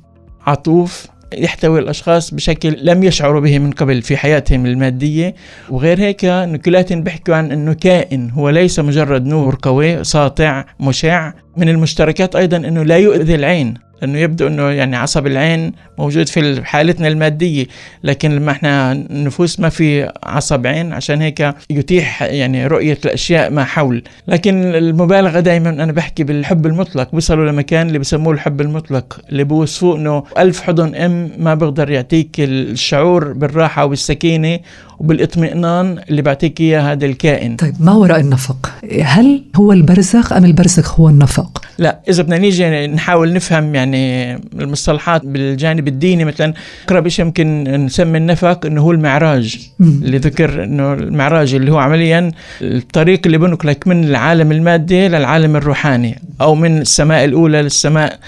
عطوف 0.46 1.06
يحتوي 1.38 1.78
الأشخاص 1.78 2.34
بشكل 2.34 2.76
لم 2.82 3.02
يشعروا 3.02 3.40
به 3.40 3.58
من 3.58 3.70
قبل 3.70 4.02
في 4.02 4.16
حياتهم 4.16 4.66
المادية. 4.66 5.34
وغير 5.70 6.00
هيك 6.00 6.20
كلاتهم 6.64 7.02
بيحكوا 7.02 7.34
عن 7.34 7.52
إنه 7.52 7.72
كائن 7.72 8.30
هو 8.30 8.50
ليس 8.50 8.78
مجرد 8.78 9.26
نور 9.26 9.58
قوي 9.62 10.04
ساطع 10.04 10.64
مشع. 10.80 11.32
من 11.56 11.68
المشتركات 11.68 12.36
أيضا 12.36 12.56
إنه 12.56 12.82
لا 12.82 12.98
يؤذي 12.98 13.34
العين. 13.34 13.74
لأنه 14.02 14.18
يبدو 14.18 14.46
إنه 14.46 14.70
يعني 14.70 14.96
عصب 14.96 15.26
العين 15.26 15.72
موجود 15.98 16.28
في 16.28 16.64
حالتنا 16.64 17.08
المادية 17.08 17.66
لكن 18.04 18.36
لما 18.36 18.52
إحنا 18.52 18.92
النفوس 18.92 19.60
ما 19.60 19.68
في 19.68 20.10
عصب 20.22 20.66
عين 20.66 20.92
عشان 20.92 21.20
هيك 21.20 21.54
يتيح 21.70 22.22
يعني 22.22 22.66
رؤية 22.66 22.98
الأشياء 23.04 23.50
ما 23.50 23.64
حول. 23.64 24.02
لكن 24.28 24.74
المبالغة 24.74 25.40
دائما 25.40 25.70
أنا 25.70 25.92
بحكي 25.92 26.24
بالحب 26.24 26.66
المطلق. 26.66 27.14
بيصلوا 27.14 27.50
لمكان 27.50 27.86
اللي 27.86 27.98
بسموه 27.98 28.32
الحب 28.32 28.60
المطلق 28.60 29.20
اللي 29.30 29.44
بوصفوه 29.44 29.96
إنه 29.96 30.24
ألف 30.38 30.60
حضن 30.60 30.94
أم 30.94 31.30
ما 31.38 31.54
بقدر 31.54 31.90
يعطيك 31.90 32.30
الشعور 32.38 33.32
بالراحة 33.32 33.84
والسكينة 33.84 34.58
وبالاطمئنان 34.98 35.98
اللي 36.10 36.22
بعطيك 36.22 36.60
إياه 36.60 36.92
هذا 36.92 37.06
الكائن. 37.06 37.56
طيب 37.56 37.74
ما 37.80 37.92
وراء 37.92 38.20
النفق؟ 38.20 38.70
هل 39.02 39.44
هو 39.56 39.72
البرزخ 39.72 40.32
أم 40.32 40.44
البرزخ 40.44 41.00
هو 41.00 41.08
النفق؟ 41.08 41.64
لا 41.78 42.00
إذا 42.08 42.22
بدنا 42.22 42.38
نيجي 42.38 42.86
نحاول 42.86 43.32
نفهم 43.32 43.74
يعني 43.74 43.83
المصطلحات 43.94 45.24
بالجانب 45.24 45.88
الديني 45.88 46.24
مثلا 46.24 46.54
أقرب 46.86 47.08
شيء 47.08 47.24
يمكن 47.24 47.64
نسمي 47.64 48.18
النفق 48.18 48.66
إنه 48.66 48.80
هو 48.80 48.92
المعراج. 48.92 49.70
اللي 49.80 50.18
ذكر 50.18 50.64
إنه 50.64 50.92
المعراج 50.92 51.54
اللي 51.54 51.72
هو 51.72 51.78
عمليا 51.78 52.32
الطريق 52.62 53.20
اللي 53.26 53.38
بنقلك 53.38 53.88
من 53.88 54.04
العالم 54.04 54.52
المادي 54.52 55.08
للعالم 55.08 55.56
الروحاني 55.56 56.22
أو 56.40 56.54
من 56.54 56.78
السماء 56.80 57.24
الأولى 57.24 57.62
للسماء. 57.62 58.18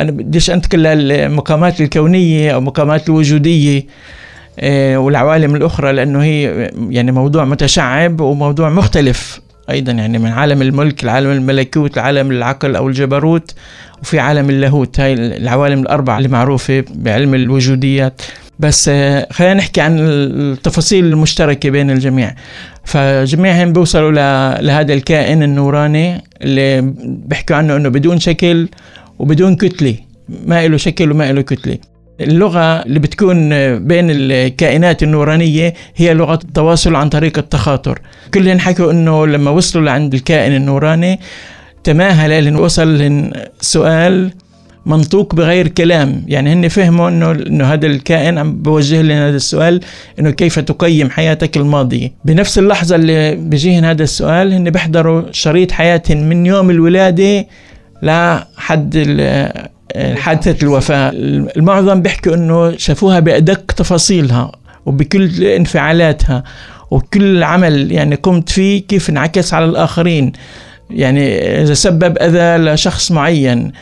أنا 0.00 0.10
بديش 0.10 0.50
أنتقل 0.50 0.78
للمقامات 0.82 1.80
الكونية 1.80 2.50
أو 2.54 2.58
المقامات 2.58 3.08
الوجودية 3.08 3.86
آه، 4.58 4.96
والعوالم 4.96 5.56
الأخرى 5.56 5.92
لأنه 5.92 6.22
هي 6.22 6.70
يعني 6.90 7.12
موضوع 7.12 7.44
متشعب 7.44 8.20
وموضوع 8.20 8.70
مختلف. 8.70 9.40
أيضا 9.70 9.92
يعني 9.92 10.18
من 10.18 10.30
عالم 10.30 10.62
الملك 10.62 11.04
لعالم 11.04 11.30
الملكوت 11.30 11.96
لعالم 11.96 12.30
العقل 12.30 12.76
أو 12.76 12.88
الجبروت 12.88 13.54
وفي 14.02 14.18
عالم 14.18 14.50
اللاهوت. 14.50 15.00
هاي 15.00 15.12
العوالم 15.14 15.80
الأربعة 15.80 16.18
اللي 16.18 16.28
معروفة 16.28 16.84
بعلم 16.94 17.34
الوجوديات. 17.34 18.22
بس 18.58 18.88
آه، 18.88 19.28
خلينا 19.30 19.54
نحكي 19.54 19.80
عن 19.80 19.98
التفاصيل 19.98 21.04
المشتركة 21.04 21.70
بين 21.70 21.90
الجميع. 21.90 22.34
فجميعهم 22.84 23.72
بيوصلوا 23.72 24.10
لهذا 24.60 24.94
الكائن 24.94 25.42
النوراني 25.42 26.24
اللي 26.42 26.94
بيحكوا 27.04 27.56
عنه 27.56 27.76
إنه 27.76 27.88
بدون 27.88 28.20
شكل 28.20 28.68
وبدون 29.18 29.56
كتلة. 29.56 29.96
ما 30.46 30.68
له 30.68 30.76
شكل 30.76 31.10
وما 31.12 31.32
له 31.32 31.42
كتلة. 31.42 31.78
اللغة 32.22 32.82
اللي 32.82 32.98
بتكون 32.98 33.48
بين 33.78 34.06
الكائنات 34.10 35.02
النورانية 35.02 35.74
هي 35.96 36.14
لغة 36.14 36.34
التواصل 36.44 36.94
عن 36.94 37.08
طريق 37.08 37.38
التخاطر. 37.38 37.98
كلهم 38.34 38.58
حكوا 38.58 38.92
إنه 38.92 39.26
لما 39.26 39.50
وصلوا 39.50 39.84
لعند 39.84 40.14
الكائن 40.14 40.56
النوراني 40.56 41.20
تماهل 41.84 42.30
لأنه 42.30 42.60
وصل 42.60 43.30
سؤال 43.60 44.30
منطوق 44.86 45.34
بغير 45.34 45.68
كلام. 45.68 46.24
يعني 46.28 46.52
هن 46.52 46.68
فهموا 46.68 47.08
إنه 47.08 47.30
إنه 47.30 47.64
هذا 47.64 47.86
الكائن 47.86 48.38
عم 48.38 48.62
بوجه 48.62 49.02
لنا 49.02 49.28
هذا 49.28 49.36
السؤال 49.36 49.80
إنه 50.18 50.30
كيف 50.30 50.58
تقيم 50.58 51.10
حياتك 51.10 51.56
الماضية. 51.56 52.12
بنفس 52.24 52.58
اللحظة 52.58 52.96
اللي 52.96 53.36
بيجيهن 53.36 53.84
هذا 53.84 54.02
السؤال 54.02 54.52
هن 54.52 54.70
بيحضروا 54.70 55.22
شريط 55.30 55.72
حياتهم 55.72 56.18
من 56.28 56.46
يوم 56.46 56.70
الولادة 56.70 57.46
لحد 58.02 58.96
حادثة 59.96 60.56
الوفاة. 60.62 61.10
المعظم 61.56 62.02
بيحكوا 62.02 62.34
إنه 62.34 62.76
شافوها 62.76 63.20
بأدق 63.20 63.72
تفاصيلها 63.72 64.52
وبكل 64.86 65.44
انفعالاتها 65.44 66.44
وكل 66.90 67.42
عمل 67.42 67.92
يعني 67.92 68.14
قمت 68.14 68.48
فيه 68.48 68.82
كيف 68.86 69.10
انعكس 69.10 69.54
على 69.54 69.64
الآخرين. 69.64 70.32
يعني 70.90 71.38
إذا 71.62 71.74
سبب 71.74 72.18
أذى 72.18 72.64
لشخص 72.64 73.12
معين 73.12 73.72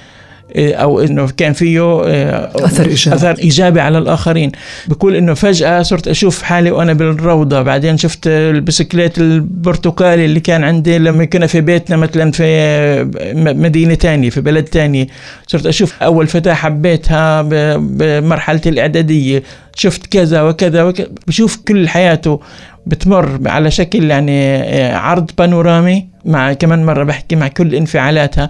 أو 0.56 1.00
إنه 1.00 1.28
كان 1.36 1.52
فيه 1.52 1.80
آه، 2.04 2.50
أثر 2.54 2.86
إيجابي. 2.86 3.16
أثر 3.16 3.38
إيجابي 3.38 3.80
على 3.80 3.98
الآخرين. 3.98 4.52
بقول 4.88 5.16
إنه 5.16 5.34
فجأة 5.34 5.82
صرت 5.82 6.08
أشوف 6.08 6.42
حالي 6.42 6.70
وأنا 6.70 6.92
بالروضة. 6.92 7.62
بعدين 7.62 7.96
شفت 7.96 8.26
البسكليت 8.26 9.18
البرتقالي 9.18 10.24
اللي 10.24 10.40
كان 10.40 10.64
عندي 10.64 10.98
لما 10.98 11.24
كنا 11.24 11.46
في 11.46 11.60
بيتنا 11.60 11.96
مثلا 11.96 12.32
في 12.32 13.10
مدينة 13.36 13.94
تانية 13.94 14.30
في 14.30 14.40
بلد 14.40 14.64
تاني 14.64 15.08
صرت 15.46 15.66
أشوف 15.66 16.02
أول 16.02 16.26
فتاة 16.26 16.54
حبيتها 16.54 17.42
بمرحله 17.78 18.60
الإعدادية. 18.66 19.42
شفت 19.76 20.06
كذا 20.06 20.42
وكذا 20.42 20.82
وكذا 20.82 21.08
بشوف 21.26 21.56
كل 21.68 21.88
حياته 21.88 22.40
بتمر 22.86 23.40
على 23.46 23.70
شكل 23.70 24.10
يعني 24.10 24.56
آه، 24.56 24.96
عرض 24.96 25.30
بانورامي. 25.38 26.09
مع 26.24 26.52
كمان 26.52 26.86
مرة 26.86 27.04
بحكي 27.04 27.36
مع 27.36 27.48
كل 27.48 27.74
انفعالاتها. 27.74 28.48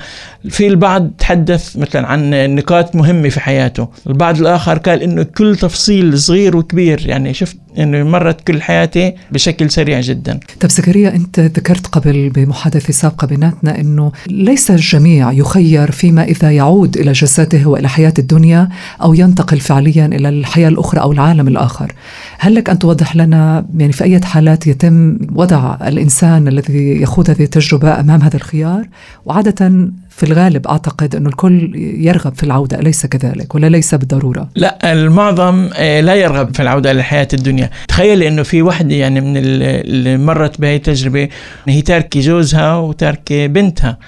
في 0.49 0.67
البعض 0.67 1.11
تحدث 1.19 1.77
مثلا 1.77 2.07
عن 2.07 2.55
نقاط 2.55 2.97
مهمة 2.97 3.29
في 3.29 3.41
حياته. 3.41 3.89
البعض 4.07 4.41
الآخر 4.41 4.79
قال 4.79 5.03
إنه 5.03 5.23
كل 5.23 5.57
تفصيل 5.57 6.19
صغير 6.19 6.57
وكبير. 6.57 7.07
يعني 7.07 7.35
شفت 7.35 7.57
إنه 7.79 8.03
مرت 8.03 8.41
كل 8.41 8.63
حياتي 8.63 9.15
بشكل 9.33 9.71
سريع 9.71 10.01
جدا. 10.01 10.41
طب 10.61 10.71
زكريا 10.71 11.15
أنت 11.15 11.41
ذكرت 11.41 11.87
قبل 11.87 12.31
بمحادثة 12.31 12.93
سابقة 12.93 13.27
بيناتنا 13.27 13.81
إنه 13.81 14.13
ليس 14.27 14.71
الجميع 14.71 15.33
يخير 15.33 15.91
فيما 15.91 16.25
إذا 16.25 16.51
يعود 16.51 16.97
إلى 16.97 17.13
جسده 17.13 17.67
وإلى 17.67 17.89
حياة 17.89 18.15
الدنيا 18.19 18.69
أو 19.03 19.15
ينتقل 19.15 19.61
فعليا 19.61 20.07
إلى 20.07 20.29
الحياة 20.29 20.69
الأخرى 20.69 21.01
أو 21.01 21.13
العالم 21.13 21.49
الآخر. 21.49 21.93
هل 22.39 22.55
لك 22.55 22.71
أن 22.71 22.79
توضح 22.79 23.17
لنا 23.17 23.67
يعني 23.77 23.93
في 23.93 24.05
أي 24.05 24.21
حالات 24.21 24.67
يتم 24.67 25.19
وضع 25.35 25.77
الإنسان 25.87 26.49
الذي 26.49 27.03
يخوض 27.03 27.31
هذه 27.31 27.45
التجربه 27.61 28.01
أمام 28.01 28.23
هذا 28.23 28.37
الخيار. 28.37 28.89
وعادة 29.25 29.89
في 30.11 30.23
الغالب 30.23 30.67
أعتقد 30.67 31.17
إنه 31.17 31.29
الكل 31.29 31.73
يرغب 31.77 32.35
في 32.35 32.43
العودة 32.43 32.79
أليس 32.79 33.07
كذلك؟ 33.07 33.55
ولا 33.55 33.67
ليس 33.67 33.95
بالضرورة؟ 33.95 34.49
لا 34.57 34.93
المعظم 34.93 35.69
آه، 35.75 36.01
لا 36.01 36.15
يرغب 36.15 36.55
في 36.55 36.63
العودة 36.63 36.93
للحياه 36.93 37.29
الدنيا. 37.33 37.71
تخيل 37.89 38.23
إنه 38.23 38.43
في 38.43 38.63
وحده 38.63 38.95
يعني 38.95 39.21
من 39.21 39.37
اللي 39.37 40.19
مرت 40.19 40.61
بهي 40.61 40.77
التجربة 40.77 41.29
هي 41.69 41.83
تاركة 41.83 42.21
جوزها 42.21 42.77
وتاركة 42.77 43.47
بنتها. 43.47 43.99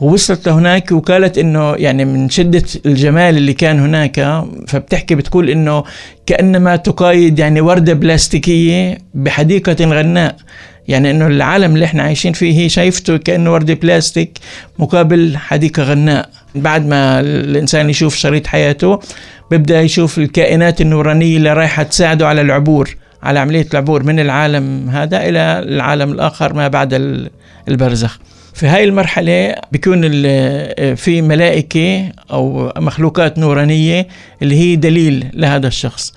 ووصلت 0.00 0.48
لهناك 0.48 0.92
وقالت 0.92 1.38
إنه 1.38 1.74
يعني 1.74 2.04
من 2.04 2.28
شدة 2.28 2.62
الجمال 2.86 3.36
اللي 3.36 3.52
كان 3.52 3.80
هناك 3.80 4.44
فبتحكي 4.68 5.14
بتقول 5.14 5.50
إنه 5.50 5.84
كأنما 6.26 6.76
تقايد 6.76 7.38
يعني 7.38 7.60
وردة 7.60 7.92
بلاستيكية 7.92 8.98
بحديقة 9.14 9.84
غناء. 9.84 10.36
يعني 10.88 11.10
إنه 11.10 11.26
العالم 11.26 11.74
اللي 11.74 11.84
إحنا 11.84 12.02
عايشين 12.02 12.32
فيه 12.32 12.58
هي 12.58 12.68
شايفته 12.68 13.16
كأنه 13.16 13.52
ورده 13.52 13.74
بلاستيك 13.74 14.38
مقابل 14.78 15.36
حديقة 15.36 15.82
غناء. 15.82 16.28
بعد 16.54 16.86
ما 16.86 17.20
الإنسان 17.20 17.90
يشوف 17.90 18.16
شريط 18.16 18.46
حياته 18.46 19.00
بيبدأ 19.50 19.80
يشوف 19.80 20.18
الكائنات 20.18 20.80
النورانية 20.80 21.36
اللي 21.36 21.52
رايحة 21.52 21.82
تساعده 21.82 22.28
على 22.28 22.40
العبور 22.40 22.96
على 23.22 23.38
عملية 23.38 23.66
العبور 23.72 24.02
من 24.02 24.20
العالم 24.20 24.90
هذا 24.90 25.28
إلى 25.28 25.38
العالم 25.58 26.12
الآخر 26.12 26.54
ما 26.54 26.68
بعد 26.68 27.20
البرزخ. 27.68 28.18
في 28.54 28.66
هاي 28.66 28.84
المرحلة 28.84 29.54
بيكون 29.72 30.02
في 30.94 31.22
ملائكة 31.22 32.12
أو 32.30 32.72
مخلوقات 32.76 33.38
نورانية 33.38 34.06
اللي 34.42 34.56
هي 34.56 34.76
دليل 34.76 35.26
لهذا 35.34 35.68
الشخص. 35.68 36.14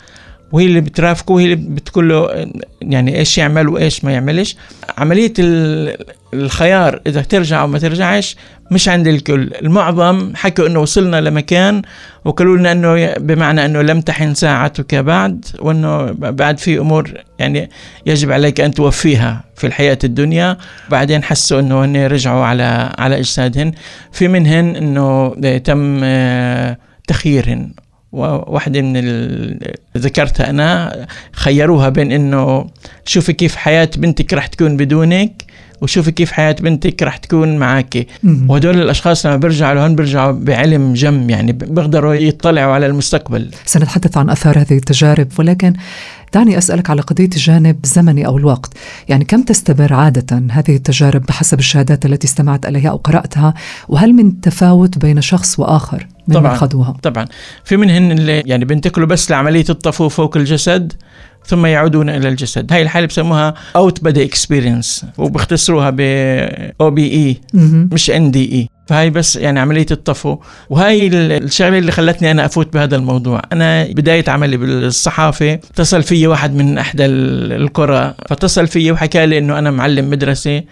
وهي 0.51 0.65
اللي 0.65 0.81
بترافقه 0.81 1.31
وهي 1.33 1.43
اللي 1.45 1.55
بتقول 1.55 2.09
له 2.09 2.47
يعني 2.81 3.17
إيش 3.19 3.37
يعمل 3.37 3.69
وإيش 3.69 4.05
ما 4.05 4.11
يعملش. 4.11 4.57
عملية 4.97 5.33
ال- 5.39 5.97
الخيار 6.33 7.01
إذا 7.07 7.21
ترجع 7.21 7.61
أو 7.61 7.67
ما 7.67 7.79
ترجعش 7.79 8.35
مش 8.71 8.89
عند 8.89 9.07
الكل. 9.07 9.51
المعظم 9.61 10.35
حكوا 10.35 10.67
إنه 10.67 10.79
وصلنا 10.79 11.21
لمكان 11.21 11.81
وقالوا 12.25 12.57
لنا 12.57 12.71
إنه 12.71 13.13
بمعنى 13.17 13.65
إنه 13.65 13.81
لم 13.81 14.01
تحن 14.01 14.33
ساعتك 14.33 14.95
بعد 14.95 15.45
وإنه 15.59 16.11
بعد 16.11 16.57
في 16.57 16.79
أمور 16.79 17.13
يعني 17.39 17.69
يجب 18.05 18.31
عليك 18.31 18.61
أن 18.61 18.73
توفيها 18.73 19.43
في 19.55 19.67
الحياة 19.67 19.99
الدنيا. 20.03 20.57
بعدين 20.89 21.23
حسوا 21.23 21.59
إنه 21.59 21.85
هن 21.85 21.97
رجعوا 22.05 22.45
على 22.45 22.93
على 22.97 23.17
إجسادهن. 23.17 23.71
في 24.11 24.27
منهن 24.27 24.75
إنه 24.75 25.29
تم 25.57 25.99
آه، 26.03 26.77
تخييرهن. 27.07 27.71
وواحدة 28.11 28.81
من 28.81 28.93
ال... 28.97 29.59
ذكرتها 29.97 30.49
أنا 30.49 30.95
خيروها 31.31 31.89
بين 31.89 32.11
إنه 32.11 32.67
شوفي 33.05 33.33
كيف 33.33 33.55
حياة 33.55 33.89
بنتك 33.97 34.33
رح 34.33 34.47
تكون 34.47 34.77
بدونك 34.77 35.43
وشوفي 35.81 36.11
كيف 36.11 36.31
حياة 36.31 36.55
بنتك 36.59 37.03
رح 37.03 37.17
تكون 37.17 37.57
معك. 37.57 38.07
وهدول 38.47 38.81
الأشخاص 38.81 39.25
لما 39.25 39.35
بيرجعوا 39.35 39.75
لهون 39.75 39.95
بيرجعوا 39.95 40.31
بعلم 40.31 40.93
جم 40.93 41.29
يعني 41.29 41.51
بيقدروا 41.51 42.13
يطلعوا 42.13 42.73
على 42.73 42.85
المستقبل. 42.85 43.51
سنتحدث 43.65 44.17
عن 44.17 44.29
أثار 44.29 44.59
هذه 44.59 44.77
التجارب 44.77 45.27
ولكن 45.39 45.73
دعني 46.33 46.57
أسألك 46.57 46.89
على 46.89 47.01
قضية 47.01 47.29
الجانب 47.35 47.77
الزمني 47.83 48.25
أو 48.25 48.37
الوقت، 48.37 48.73
يعني 49.09 49.25
كم 49.25 49.41
تستمر 49.41 49.93
عادة 49.93 50.43
هذه 50.51 50.75
التجارب 50.75 51.25
بحسب 51.25 51.59
الشهادات 51.59 52.05
التي 52.05 52.27
استمعت 52.27 52.65
إليها 52.65 52.89
أو 52.89 52.97
قرأتها، 52.97 53.53
وهل 53.89 54.13
من 54.13 54.41
تفاوت 54.41 54.97
بين 54.97 55.21
شخص 55.21 55.59
ممن 55.59 56.16
طبعاً. 56.33 56.55
خذوها؟ 56.55 56.95
طبعا 57.03 57.25
في 57.63 57.77
منهن 57.77 58.11
اللي 58.11 58.39
يعني 58.45 58.65
بينتقلوا 58.65 59.07
بس 59.07 59.31
لعملية 59.31 59.65
الطفو 59.69 60.09
فوق 60.09 60.37
الجسد 60.37 60.93
ثم 61.45 61.65
يعودون 61.65 62.09
إلى 62.09 62.29
الجسد 62.29 62.73
هاي 62.73 62.81
الحالة 62.81 63.07
بسموها 63.07 63.53
out-of-body 63.75 64.23
experience 64.23 65.05
وبيختصروها 65.17 65.89
ب 65.89 65.99
أو 66.81 66.91
بي 66.91 67.11
اي. 67.11 67.37
مش 67.91 68.11
ان 68.11 68.31
دي 68.31 68.51
اي 68.55 68.69
فهاي 68.87 69.09
بس 69.09 69.35
يعني 69.35 69.59
عملية 69.59 69.85
الطفو 69.91 70.37
وهي 70.69 71.07
ال- 71.07 71.43
الشغلة 71.43 71.77
اللي 71.77 71.91
خلتني 71.91 72.31
أنا 72.31 72.45
أفوت 72.45 72.73
بهذا 72.73 72.95
الموضوع 72.95 73.41
أنا 73.53 73.83
بداية 73.91 74.23
عملي 74.27 74.57
بالصحافة 74.57 75.53
اتصل 75.53 76.03
في 76.03 76.27
واحد 76.27 76.55
من 76.55 76.77
إحدى 76.77 77.05
ال- 77.05 77.53
القرى 77.61 78.13
فاتصل 78.29 78.67
في 78.67 78.91
وحكى 78.91 79.25
لي 79.25 79.37
إنه 79.37 79.59
أنا 79.59 79.71
معلم 79.71 80.09
مدرسة 80.09 80.63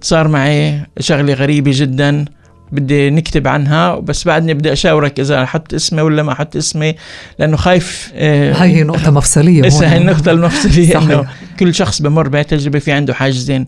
صار 0.00 0.28
معي 0.28 0.80
شغلة 1.00 1.32
غريبة 1.34 1.70
جدا 1.74 2.24
بدي 2.72 3.10
نكتب 3.10 3.48
عنها 3.48 3.94
بس 3.98 4.24
بعدني 4.24 4.54
بدي 4.54 4.72
أشاورك 4.72 5.20
إذا 5.20 5.42
أحط 5.42 5.74
اسمي 5.74 6.02
ولا 6.02 6.22
ما 6.22 6.32
أحط 6.32 6.56
اسمي 6.56 6.94
لأنه 7.38 7.56
خايف 7.56 8.12
آه، 8.14 8.52
هاي 8.52 8.76
هي 8.76 8.82
نقطة 8.82 9.10
مفصلية 9.10 9.66
هسه 9.66 9.76
هون. 9.76 9.92
هي 9.92 9.98
النقطة 9.98 10.30
المفصلية. 10.30 10.98
إنه 10.98 11.26
كل 11.58 11.74
شخص 11.74 12.02
بمر 12.02 12.28
بهاي 12.28 12.42
التجربة 12.42 12.78
في 12.78 12.92
عنده 12.92 13.14
حاجزين 13.14 13.66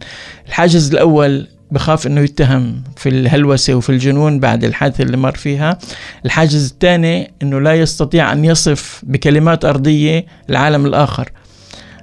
الحاجز 0.48 0.90
الأول 0.90 1.46
بخاف 1.70 2.06
إنه 2.06 2.20
يتهم 2.20 2.82
في 2.96 3.08
الهلوسة 3.08 3.74
وفي 3.74 3.90
الجنون 3.90 4.40
بعد 4.40 4.64
الحادثة 4.64 5.04
اللي 5.04 5.16
مر 5.16 5.34
فيها 5.36 5.78
الحاجز 6.24 6.70
الثاني 6.70 7.30
إنه 7.42 7.60
لا 7.60 7.74
يستطيع 7.74 8.32
أن 8.32 8.44
يصف 8.44 9.02
بكلمات 9.02 9.64
أرضية 9.64 10.26
العالم 10.50 10.86
الآخر 10.86 11.28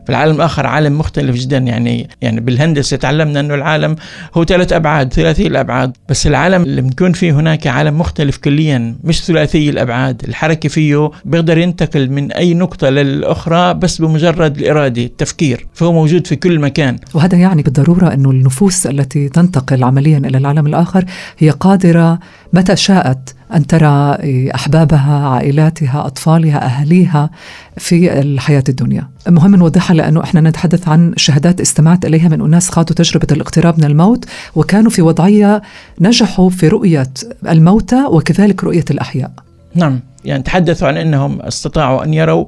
في 0.04 0.10
العالم 0.10 0.36
الآخر 0.36 0.66
عالم 0.66 0.98
مختلف 0.98 1.36
جدا. 1.36 1.58
يعني 1.58 2.10
يعني 2.22 2.42
بالهندسة 2.42 2.98
تعلمنا 2.98 3.40
أنه 3.40 3.56
العالم 3.56 3.96
هو 4.38 4.46
ثلاث 4.46 4.74
أبعاد 4.74 5.14
ثلاثي 5.14 5.48
الأبعاد. 5.48 5.98
بس 6.10 6.28
العالم 6.28 6.64
اللي 6.64 6.82
بنكون 6.82 7.14
فيه 7.14 7.32
هناك 7.32 7.68
عالم 7.68 8.00
مختلف 8.00 8.38
كليا 8.38 8.96
مش 9.04 9.26
ثلاثي 9.26 9.70
الأبعاد. 9.70 10.22
الحركة 10.28 10.70
فيه 10.70 11.12
بيقدر 11.26 11.58
ينتقل 11.58 12.10
من 12.10 12.32
أي 12.32 12.54
نقطة 12.54 12.90
للأخرى 12.90 13.74
بس 13.74 14.02
بمجرد 14.02 14.58
الإرادة 14.58 15.04
التفكير. 15.04 15.68
فهو 15.74 15.94
موجود 15.94 16.28
في 16.28 16.36
كل 16.36 16.60
مكان. 16.60 16.96
وهذا 17.14 17.38
يعني 17.38 17.62
بالضرورة 17.62 18.14
إنه 18.14 18.32
النفوس 18.32 18.88
التي 18.88 19.30
تنتقل 19.30 19.84
عمليا 19.84 20.18
إلى 20.18 20.38
العالم 20.38 20.68
الآخر 20.68 21.06
هي 21.38 21.50
قادرة 21.50 22.20
متى 22.54 22.76
شاءت 22.76 23.36
أن 23.56 23.68
ترى 23.68 24.18
أحبابها، 24.56 25.28
عائلاتها، 25.28 26.06
أطفالها، 26.06 26.66
أهاليها 26.66 27.30
في 27.78 28.20
الحياة 28.20 28.64
الدنيا. 28.70 29.08
مهم 29.28 29.56
نوضحها 29.56 29.96
لأنه 29.96 30.24
إحنا 30.24 30.42
نتحدث 30.42 30.88
عن 30.88 31.14
شهادات 31.18 31.62
استمعت 31.62 32.06
إليها 32.06 32.28
من 32.28 32.42
أناس 32.42 32.70
خاضوا 32.70 32.96
تجربة 32.96 33.28
الاقتراب 33.32 33.78
من 33.78 33.86
الموت 33.86 34.26
وكانوا 34.56 34.92
في 34.92 35.02
وضعية 35.02 35.62
نجحوا 36.02 36.50
في 36.50 36.68
رؤية 36.68 37.14
الموتى 37.50 38.06
وكذلك 38.06 38.64
رؤية 38.64 38.86
الأحياء. 38.92 39.32
نعم 39.76 40.00
يعني 40.26 40.44
تحدثوا 40.44 40.88
عن 40.88 40.98
أنهم 40.98 41.42
استطاعوا 41.42 42.04
أن 42.04 42.14
يروا 42.14 42.46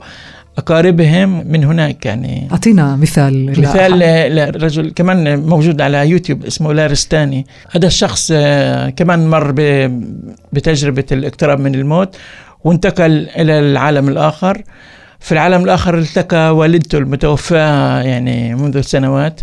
أقاربهم 0.65 1.43
من 1.47 1.63
هناك 1.63 2.05
يعني. 2.05 2.47
أعطينا 2.51 2.95
مثال 2.95 3.59
مثال 3.61 3.99
لرجل 4.35 4.91
كمان 4.95 5.39
موجود 5.39 5.81
على 5.81 6.09
يوتيوب 6.09 6.45
اسمه 6.45 6.73
لارستاني. 6.73 7.45
هذا 7.71 7.87
الشخص 7.87 8.31
آه، 8.35 8.89
كمان 8.89 9.27
مر 9.27 9.51
ب- 9.51 10.03
بتجربة 10.53 11.03
الاقتراب 11.11 11.59
من 11.59 11.75
الموت 11.75 12.15
وانتقل 12.63 13.27
إلى 13.37 13.59
العالم 13.59 14.07
الآخر. 14.09 14.61
في 15.19 15.31
العالم 15.31 15.63
الآخر 15.63 15.97
التقى 15.97 16.55
والدته 16.55 16.97
المتوفاة 16.97 18.01
يعني 18.01 18.55
منذ 18.55 18.81
سنوات. 18.81 19.41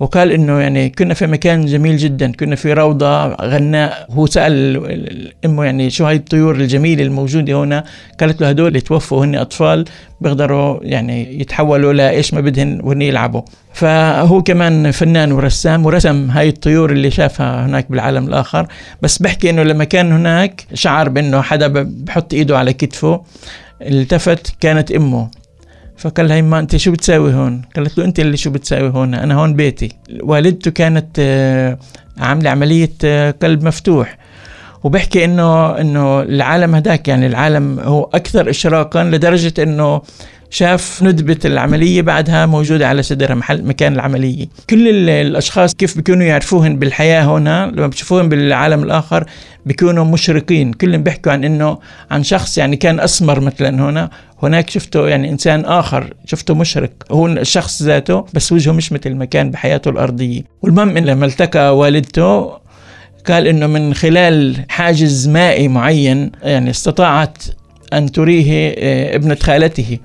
وقال 0.00 0.32
إنه 0.32 0.60
يعني 0.60 0.88
كنا 0.90 1.14
في 1.14 1.26
مكان 1.26 1.66
جميل 1.66 1.96
جدا 1.96 2.32
كنا 2.32 2.56
في 2.56 2.72
روضة 2.72 3.26
غناء. 3.28 4.06
هو 4.10 4.26
ال- 4.36 5.32
امه 5.44 5.64
يعني 5.64 5.90
شو 5.90 6.06
هاي 6.06 6.16
الطيور 6.16 6.54
الجميلة 6.56 7.02
الموجودة 7.02 7.64
هنا؟ 7.64 7.84
قالت 8.20 8.40
له 8.40 8.48
هدول 8.48 8.80
توفوا 8.80 9.24
هن 9.24 9.34
أطفال 9.34 9.84
بيقدروا 10.20 10.78
يعني 10.82 11.40
يتحولوا 11.40 11.92
لإيش 11.92 12.34
ما 12.34 12.40
بدهن 12.40 12.80
وهن 12.84 13.02
يلعبوا. 13.02 13.42
فهو 13.74 14.42
كمان 14.42 14.90
فنان 14.90 15.32
ورسام 15.32 15.86
ورسم 15.86 16.30
هاي 16.30 16.48
الطيور 16.48 16.92
اللي 16.92 17.10
شافها 17.10 17.66
هناك 17.66 17.90
بالعالم 17.90 18.26
الآخر. 18.28 18.66
بس 19.02 19.18
بحكي 19.18 19.50
إنه 19.50 19.62
لما 19.62 19.84
كان 19.84 20.12
هناك 20.12 20.64
شعر 20.74 21.08
بإنه 21.08 21.42
حدا 21.42 21.66
بحط 21.86 22.34
إيده 22.34 22.58
على 22.58 22.72
كتفه 22.72 23.22
التفت 23.82 24.54
كانت 24.60 24.90
أمه. 24.92 25.28
فقال 25.98 26.28
لها 26.28 26.40
ما 26.40 26.58
أنت 26.58 26.76
شو 26.76 26.92
بتساوي 26.92 27.34
هون؟ 27.34 27.62
قالت 27.76 27.98
له 27.98 28.04
أنت 28.04 28.20
اللي 28.20 28.36
شو 28.36 28.50
بتساوي 28.50 28.88
هون؟ 28.88 29.14
أنا 29.14 29.34
هون 29.34 29.54
بيتي. 29.54 29.88
والدته 30.20 30.70
كانت 30.70 31.16
آه، 31.18 31.78
عاملة 32.18 32.50
عملية 32.50 32.92
آه، 33.04 33.30
قلب 33.42 33.64
مفتوح. 33.64 34.18
وبحكي 34.84 35.24
إنه 35.24 35.80
إنه 35.80 36.22
العالم 36.22 36.74
هداك 36.74 37.08
يعني 37.08 37.26
العالم 37.26 37.80
هو 37.80 38.10
أكثر 38.14 38.50
اشراقا 38.50 39.04
لدرجة 39.04 39.62
إنه 39.62 40.02
شاف 40.50 41.02
ندبة 41.02 41.38
العملية 41.44 42.02
بعدها 42.02 42.46
موجودة 42.46 42.88
على 42.88 43.02
صدرها 43.02 43.34
محل 43.34 43.64
مكان 43.64 43.92
العملية. 43.92 44.46
كل 44.70 44.88
ال- 44.88 45.10
الأشخاص 45.10 45.74
كيف 45.74 45.96
بيكونوا 45.96 46.22
يعرفوهن 46.26 46.76
بالحياة 46.78 47.22
هنا 47.38 47.72
لما 47.74 47.86
بتشوفوهن 47.86 48.28
بالعالم 48.28 48.82
الآخر 48.82 49.24
بيكونوا 49.66 50.04
مشرقين. 50.04 50.72
كلهم 50.72 51.02
بيحكوا 51.02 51.32
عن 51.32 51.44
إنه 51.44 51.78
عن 52.10 52.22
شخص 52.22 52.58
يعني 52.58 52.76
كان 52.76 53.00
أسمر 53.00 53.40
مثلا 53.40 53.68
هنا 53.90 54.10
هناك 54.42 54.70
شفته 54.70 55.08
يعني 55.08 55.30
إنسان 55.30 55.64
آخر 55.64 56.14
شفته 56.26 56.54
مشرق. 56.54 56.90
هو 57.10 57.26
الشخص 57.26 57.82
ذاته 57.82 58.24
بس 58.34 58.52
وجهه 58.52 58.72
مش 58.72 58.92
مثل 58.92 59.14
ما 59.14 59.24
كان 59.24 59.50
بحياته 59.50 59.88
الأرضية. 59.88 60.42
والمهم 60.62 60.96
إن 60.96 61.04
لما 61.04 61.26
التقى 61.26 61.76
والدته 61.76 62.50
قال 63.26 63.46
إنه 63.46 63.66
من 63.66 63.94
خلال 63.94 64.56
حاجز 64.68 65.28
مائي 65.28 65.68
معين 65.68 66.32
يعني 66.42 66.70
استطاعت 66.70 67.42
أن 67.92 68.12
تريه 68.12 68.74
آه، 68.78 69.16
ابنة 69.16 69.36
خالته. 69.42 69.98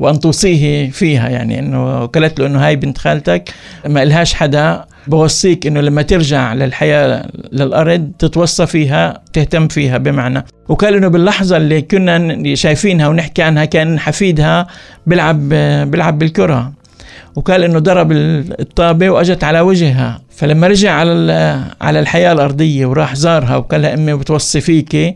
وأن 0.00 0.20
توصيه 0.20 0.90
فيها 0.90 1.28
يعني 1.28 1.58
إنه 1.58 2.06
قالت 2.06 2.40
له 2.40 2.46
إنه 2.46 2.66
هاي 2.66 2.76
بنت 2.76 2.98
خالتك 2.98 3.50
ما 3.86 4.02
إلهاش 4.02 4.34
حدا 4.34 4.84
بوصيك 5.06 5.66
إنه 5.66 5.80
لما 5.80 6.02
ترجع 6.02 6.54
للحياة 6.54 7.28
للأرض 7.52 8.10
تتوصى 8.18 8.66
فيها 8.66 9.20
تهتم 9.32 9.68
فيها 9.68 9.98
بمعنى. 9.98 10.44
وقال 10.68 10.94
إنه 10.94 11.08
باللحظة 11.08 11.56
اللي 11.56 11.82
كنا 11.82 12.54
شايفينها 12.54 13.08
ونحكي 13.08 13.42
عنها 13.42 13.64
كان 13.64 13.98
حفيدها 13.98 14.66
بيلعب 15.06 15.48
بيلعب 15.90 16.18
بالكرة. 16.18 16.72
وقال 17.36 17.64
إنه 17.64 17.78
ضرب 17.78 18.12
الطابة 18.12 19.10
وأجت 19.10 19.44
على 19.44 19.60
وجهها. 19.60 20.20
فلما 20.36 20.66
رجع 20.66 20.92
على 20.92 21.60
على 21.80 22.00
الحياة 22.00 22.32
الأرضية 22.32 22.86
وراح 22.86 23.14
زارها 23.14 23.56
وقال 23.56 23.82
لها 23.82 23.94
أمي 23.94 24.12
بتوصي 24.14 24.60
فيكي. 24.60 25.14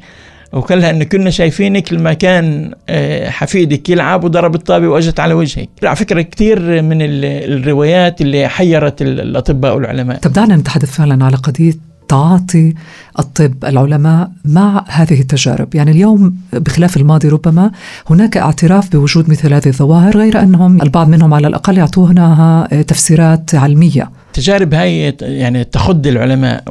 وقال 0.53 0.81
لها 0.81 0.91
انه 0.91 1.05
كنا 1.05 1.31
شايفينك 1.31 1.93
لما 1.93 2.13
كان 2.13 2.75
آه، 2.89 3.31
حفيدك 3.31 3.91
يلعب 3.91 4.25
وضرب 4.25 4.55
الطابة 4.55 4.89
وأجت 4.89 5.21
على 5.21 5.35
وجهك. 5.35 5.69
على 5.85 5.97
فكرة 5.97 6.23
كثير 6.23 6.83
من 6.83 7.03
ال- 7.03 7.25
الروايات 7.53 8.21
اللي 8.21 8.49
حيرت 8.49 9.03
ال- 9.03 9.21
الأطباء 9.21 9.75
والعلماء. 9.77 10.19
طب 10.19 10.33
دعنا 10.33 10.57
نتحدث 10.57 10.91
فعلا 10.93 11.25
على 11.25 11.37
قضية 11.37 11.73
تعاطي 12.09 12.75
الطب 13.19 13.65
العلماء 13.65 14.31
مع 14.45 14.85
هذه 14.89 15.21
التجارب. 15.21 15.75
يعني 15.75 15.91
اليوم 15.91 16.37
بخلاف 16.53 16.97
الماضي 16.97 17.29
ربما 17.29 17.71
هناك 18.11 18.37
اعتراف 18.37 18.93
بوجود 18.93 19.31
مثل 19.31 19.55
هذه 19.55 19.67
الظواهر 19.67 20.17
غير 20.17 20.43
أنهم 20.43 20.83
البعض 20.83 21.09
منهم 21.09 21.35
على 21.35 21.47
الأقل 21.47 21.79
يعطونها 21.79 22.67
تفسيرات 22.83 23.55
علمية. 23.55 24.11
التجارب 24.29 24.75
هاي 24.75 25.17
يعني 25.21 25.65
تخض 25.65 26.07
العلماء 26.07 26.63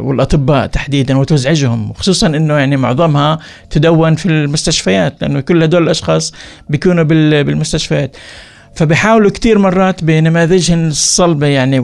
والأطباء 0.00 0.66
تحديدا 0.66 1.18
وتزعجهم 1.18 1.92
خصوصا 1.92 2.26
إنه 2.26 2.54
يعني 2.54 2.76
معظمها 2.76 3.38
تدون 3.70 4.14
في 4.14 4.26
المستشفيات 4.26 5.14
لأنه 5.22 5.40
كل 5.40 5.62
هدول 5.62 5.82
الأشخاص 5.82 6.32
بيكونوا 6.68 7.04
بالمستشفيات. 7.42 8.16
فبيحاولوا 8.74 9.30
كثير 9.30 9.58
مرات 9.58 10.04
بنماذجهم 10.04 10.86
الصلبة 10.86 11.46
يعني 11.46 11.78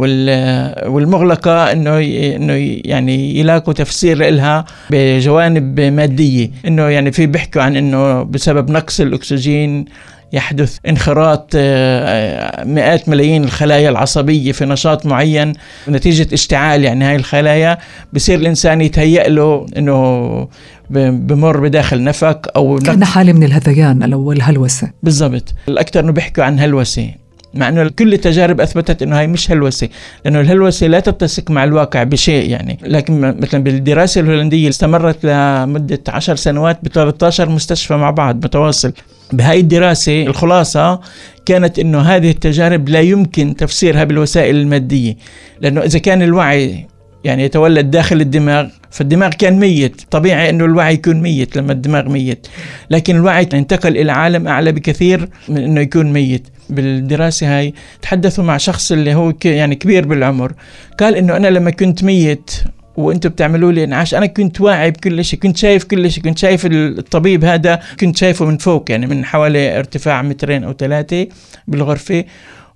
والمغلقة 0.87 1.73
إنه 1.73 1.99
إنه 2.37 2.53
يعني 2.85 3.39
يلاقوا 3.39 3.73
تفسير 3.73 4.31
لها 4.31 4.65
بجوانب 4.91 5.81
مادية. 5.81 6.51
إنه 6.67 6.83
يعني 6.83 7.13
في 7.13 7.27
بيحكوا 7.27 7.63
عن 7.63 7.77
إنه 7.77 8.23
بسبب 8.23 8.71
نقص 8.71 9.01
الأكسجين 9.01 9.85
يحدث 10.33 10.79
انخراط 10.89 11.51
آه، 11.55 12.65
مئات 12.65 13.09
ملايين 13.09 13.45
الخلايا 13.45 13.91
العصبية 13.91 14.53
في 14.53 14.65
نشاط 14.65 15.07
معين. 15.07 15.53
نتيجة 15.89 16.35
اشتعال 16.35 16.85
يعني 16.85 17.05
هاي 17.05 17.17
الخلايا 17.17 17.79
بصير 18.13 18.39
الإنسان 18.39 18.81
يتهيأ 18.81 19.29
له 19.29 19.67
أنه 19.77 20.49
بمر 20.91 21.61
بداخل 21.61 22.05
نفق 22.05 22.51
أو 22.57 22.79
كان 22.79 23.05
حالة 23.05 23.33
من 23.33 23.43
الهذيان 23.43 24.13
أو 24.13 24.33
الهلوسة 24.33 24.91
بالضبط. 25.03 25.55
الأكثر 25.69 26.01
أنه 26.01 26.13
بيحكوا 26.13 26.45
عن 26.45 26.61
هلوسة. 26.61 27.11
مع 27.55 27.69
إنه 27.69 27.89
كل 27.89 28.13
التجارب 28.13 28.61
أثبتت 28.61 29.03
إنه 29.03 29.19
هاي 29.19 29.27
مش 29.27 29.51
هلوسة 29.51 29.89
لأنه 30.25 30.41
الهلوسة 30.41 30.87
لا 30.87 31.01
تتسق 31.01 31.51
مع 31.51 31.65
الواقع 31.65 32.03
بشيء 32.03 32.51
يعني. 32.51 32.79
لكن 32.83 33.21
مثلا 33.21 33.63
بالدراسة 33.63 34.21
الهولندية 34.21 34.69
استمرت 34.69 35.27
لمدة 35.27 36.01
10 36.09 36.35
سنوات 36.35 36.79
ب 36.83 36.89
13 36.89 37.49
مستشفى 37.49 37.95
مع 37.95 38.11
بعض 38.11 38.45
متواصل. 38.45 38.93
بهاي 39.33 39.61
الدراسة 39.61 40.23
الخلاصة 40.23 41.01
كانت 41.47 41.79
أنه 41.79 42.01
هذه 42.01 42.31
التجارب 42.31 42.89
لا 42.89 43.01
يمكن 43.01 43.57
تفسيرها 43.57 44.05
بالوسائل 44.05 44.57
المادية 44.57 45.17
لأنه 45.61 45.81
إذا 45.81 45.99
كان 45.99 46.23
الوعي 46.23 46.87
يعني 47.25 47.45
يتولد 47.45 47.91
داخل 47.91 48.21
الدماغ 48.21 48.69
فالدماغ 48.91 49.31
كان 49.31 49.59
ميت 49.59 50.03
طبيعي 50.11 50.51
أنه 50.51 50.65
الوعي 50.65 50.95
يكون 50.95 51.23
ميت 51.23 51.57
لما 51.57 51.73
الدماغ 51.73 52.09
ميت. 52.09 52.47
لكن 52.91 53.17
الوعي 53.17 53.49
انتقل 53.55 53.97
إلى 53.97 54.13
عالم 54.13 54.49
أعلى 54.49 54.73
بكثير 54.73 55.29
من 55.49 55.65
أنه 55.65 55.81
يكون 55.81 56.13
ميت. 56.13 56.49
بالدراسة 56.71 57.59
هاي 57.59 57.75
تحدثوا 58.03 58.45
مع 58.45 58.57
شخص 58.57 58.93
اللي 58.93 59.15
هو 59.15 59.33
يعني 59.45 59.75
كبير 59.75 60.07
بالعمر 60.07 60.53
قال 60.99 61.15
أنه 61.17 61.37
أنا 61.37 61.49
لما 61.49 61.71
كنت 61.71 62.05
ميت 62.05 62.51
وأنتم 62.97 63.29
بتعملوا 63.29 63.73
لي 63.73 63.85
إنعاش 63.85 64.15
أنا 64.15 64.27
كنت 64.27 64.61
واعي 64.61 64.91
بكل 64.91 65.25
شيء 65.25 65.39
كنت 65.41 65.57
شايف 65.57 65.85
كل 65.85 66.11
شيء 66.11 66.25
كنت 66.25 66.39
شايف 66.39 66.67
الطبيب 66.67 67.45
هذا 67.45 67.81
كنت 68.01 68.17
شايفه 68.17 68.45
من 68.45 68.59
فوق 68.59 68.91
يعني 68.91 69.07
من 69.07 69.25
حوالي 69.25 69.79
ارتفاع 69.79 70.23
مترين 70.23 70.65
أو 70.65 70.73
ثلاثة 70.73 71.27
بالغرفة. 71.69 72.25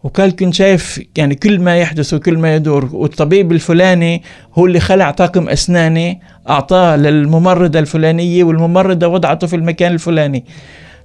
وقال 0.02 0.36
كنت 0.36 0.54
شايف 0.54 1.00
يعني 1.16 1.34
كل 1.34 1.58
ما 1.60 1.76
يحدث 1.76 2.14
وكل 2.14 2.38
ما 2.38 2.54
يدور. 2.54 2.88
والطبيب 2.92 3.52
الفلاني 3.52 4.22
هو 4.54 4.66
اللي 4.66 4.80
خلع 4.80 5.10
طاقم 5.10 5.48
أسناني 5.48 6.20
أعطاه 6.48 6.96
للممرضة 6.96 7.78
الفلانية 7.78 8.44
والممرضة 8.44 9.06
وضعته 9.06 9.46
في 9.46 9.56
المكان 9.56 9.92
الفلاني. 9.92 10.44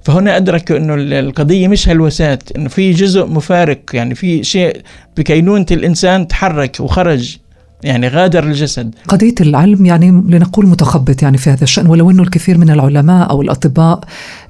فهنا 0.04 0.38
أدركوا 0.38 0.78
أنه 0.78 0.94
القضية 1.20 1.68
مش 1.68 1.90
هلوسات 1.90 2.52
أنه 2.52 2.70
في 2.70 2.92
جزء 2.92 3.26
مفارق. 3.26 3.80
يعني 3.94 4.16
في 4.16 4.44
شيء 4.44 4.82
بكينونة 5.18 5.66
الإنسان 5.72 6.28
تحرك 6.28 6.80
وخرج. 6.80 7.38
يعني 7.86 8.08
غادر 8.08 8.44
الجسد. 8.44 8.96
قضية 9.08 9.36
العلم 9.42 9.86
يعني 9.86 10.08
لنقول 10.12 10.68
متخبط 10.68 11.24
يعني 11.24 11.38
في 11.38 11.50
هذا 11.50 11.64
الشأن 11.64 11.88
ولو 11.88 12.12
أنه 12.12 12.24
الكثير 12.24 12.58
من 12.58 12.70
العلماء 12.70 13.30
أو 13.30 13.42
الأطباء 13.42 14.00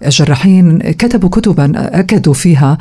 الجراحين 0.06 0.80
كتبوا 0.80 1.30
كتبا 1.30 1.72
أكدوا 2.00 2.34
فيها 2.34 2.78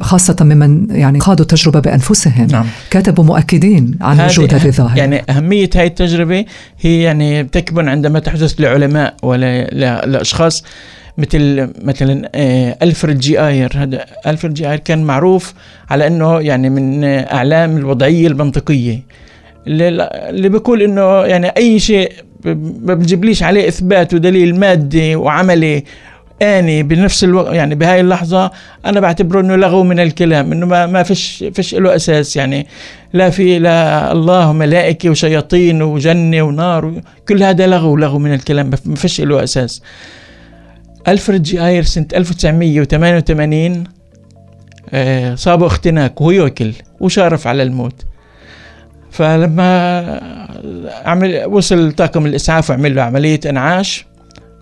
خاصة 0.00 0.36
ممن 0.40 0.86
يعني 0.90 1.20
خاضوا 1.20 1.42
التجربة 1.42 1.80
بأنفسهم. 1.80 2.46
نعم. 2.46 2.66
كتبوا 2.90 3.24
مؤكدين 3.24 3.98
عن 4.00 4.20
وجود 4.20 4.54
هذه 4.54 4.66
الظاهرة. 4.66 4.98
يعني 4.98 5.22
أهمية 5.30 5.70
هذه 5.74 5.86
التجربة 5.86 6.44
هي 6.80 7.02
يعني 7.02 7.44
تكمن 7.44 7.88
عندما 7.88 8.18
تحدث 8.18 8.60
لعلماء 8.60 9.14
ولا 9.22 9.64
لأشخاص 10.06 10.64
مثل 11.18 11.68
مثلا 11.82 12.30
آه، 12.34 12.76
ألفريد 12.82 13.18
جي 13.18 13.40
آير. 13.40 13.72
هذا 13.76 14.04
ألفريد 14.26 14.54
جي 14.54 14.70
آير 14.70 14.78
كان 14.78 15.04
معروف 15.04 15.54
على 15.90 16.06
أنه 16.06 16.40
يعني 16.40 16.70
من 16.70 17.04
أعلام 17.04 17.76
الوضعية 17.76 18.26
المنطقية. 18.26 19.02
اللي 19.66 20.48
بيقول 20.48 20.82
إنه 20.82 21.24
يعني 21.24 21.46
أي 21.48 21.78
شيء 21.78 22.12
ما 22.44 22.94
بتجيبليش 22.94 23.42
عليه 23.42 23.68
إثبات 23.68 24.14
ودليل 24.14 24.60
مادي 24.60 25.16
وعملي 25.16 25.84
آني 26.42 26.82
بنفس 26.82 27.24
الوقت 27.24 27.54
يعني 27.54 27.74
بهاي 27.74 28.00
اللحظة 28.00 28.50
أنا 28.86 29.00
بعتبره 29.00 29.40
إنه 29.40 29.56
لغو 29.56 29.84
من 29.84 30.00
الكلام 30.00 30.52
إنه 30.52 30.66
ما 30.66 30.86
ما 30.86 31.02
فيش 31.02 31.44
فيش 31.54 31.74
له 31.74 31.96
أساس 31.96 32.36
يعني. 32.36 32.66
لا 33.12 33.30
في 33.30 33.58
لا 33.58 34.12
الله 34.12 34.50
وملائكة 34.50 35.10
وشياطين 35.10 35.82
وجنة 35.82 36.42
ونار 36.42 37.00
كل 37.28 37.42
هذا 37.42 37.66
لغو 37.66 37.96
لغو 37.96 38.18
من 38.18 38.32
الكلام 38.34 38.70
ما 38.84 38.96
فيش 38.96 39.20
له 39.20 39.42
أساس. 39.42 39.82
ألفريد 41.08 41.42
جي 41.42 41.66
آير 41.66 41.82
سنة 41.82 42.06
1988 42.14 43.84
آه، 44.92 45.34
صابه 45.34 45.66
اختناق 45.66 46.22
وهو 46.22 46.30
ياكل 46.30 46.72
وشارف 47.00 47.46
على 47.46 47.62
الموت. 47.62 48.04
فلما 49.10 50.20
عمل 51.04 51.44
وصل 51.46 51.92
طاقم 51.92 52.26
الإسعاف 52.26 52.70
وعمل 52.70 52.94
له 52.94 53.02
عملية 53.02 53.40
إنعاش 53.46 54.06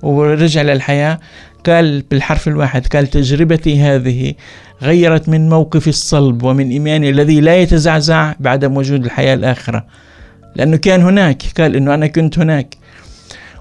ورجع 0.03 0.63
للحياة 0.63 1.21
قال 1.67 2.03
بالحرف 2.11 2.49
الواحد 2.49 2.87
قال 2.87 3.07
تجربتي 3.07 3.81
هذه 3.83 4.35
غيرت 4.83 5.29
من 5.29 5.49
موقفي 5.49 5.89
الصلب 5.89 6.43
ومن 6.43 6.71
إيماني 6.71 7.11
الذي 7.11 7.41
لا 7.41 7.57
يتزعزع 7.57 8.33
بعدم 8.41 8.77
وجود 8.77 9.05
الحياة 9.05 9.35
الآخرة. 9.35 9.87
لأنه 10.57 10.77
كان 10.77 11.03
هناك 11.03 11.43
قال 11.59 11.77
إنه 11.77 11.95
أنا 11.95 12.07
كنت 12.07 12.39
هناك. 12.39 12.75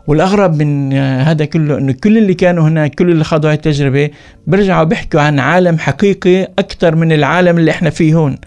والأغرب 0.07 0.61
من 0.63 0.93
هذا 0.93 1.45
كله 1.45 1.77
إنه 1.77 1.93
كل 2.03 2.17
اللي 2.17 2.33
كانوا 2.33 2.67
هناك 2.67 2.95
كل 2.95 3.11
اللي 3.11 3.23
خاضوا 3.23 3.49
هاي 3.49 3.55
التجربة 3.55 4.09
بيرجعوا 4.47 4.83
بيحكوا 4.83 5.21
عن 5.21 5.39
عالم 5.39 5.77
حقيقي 5.77 6.43
أكثر 6.43 6.95
من 6.95 7.11
العالم 7.11 7.57
اللي 7.57 7.71
إحنا 7.71 7.89
فيه 7.89 8.15
هون. 8.15 8.37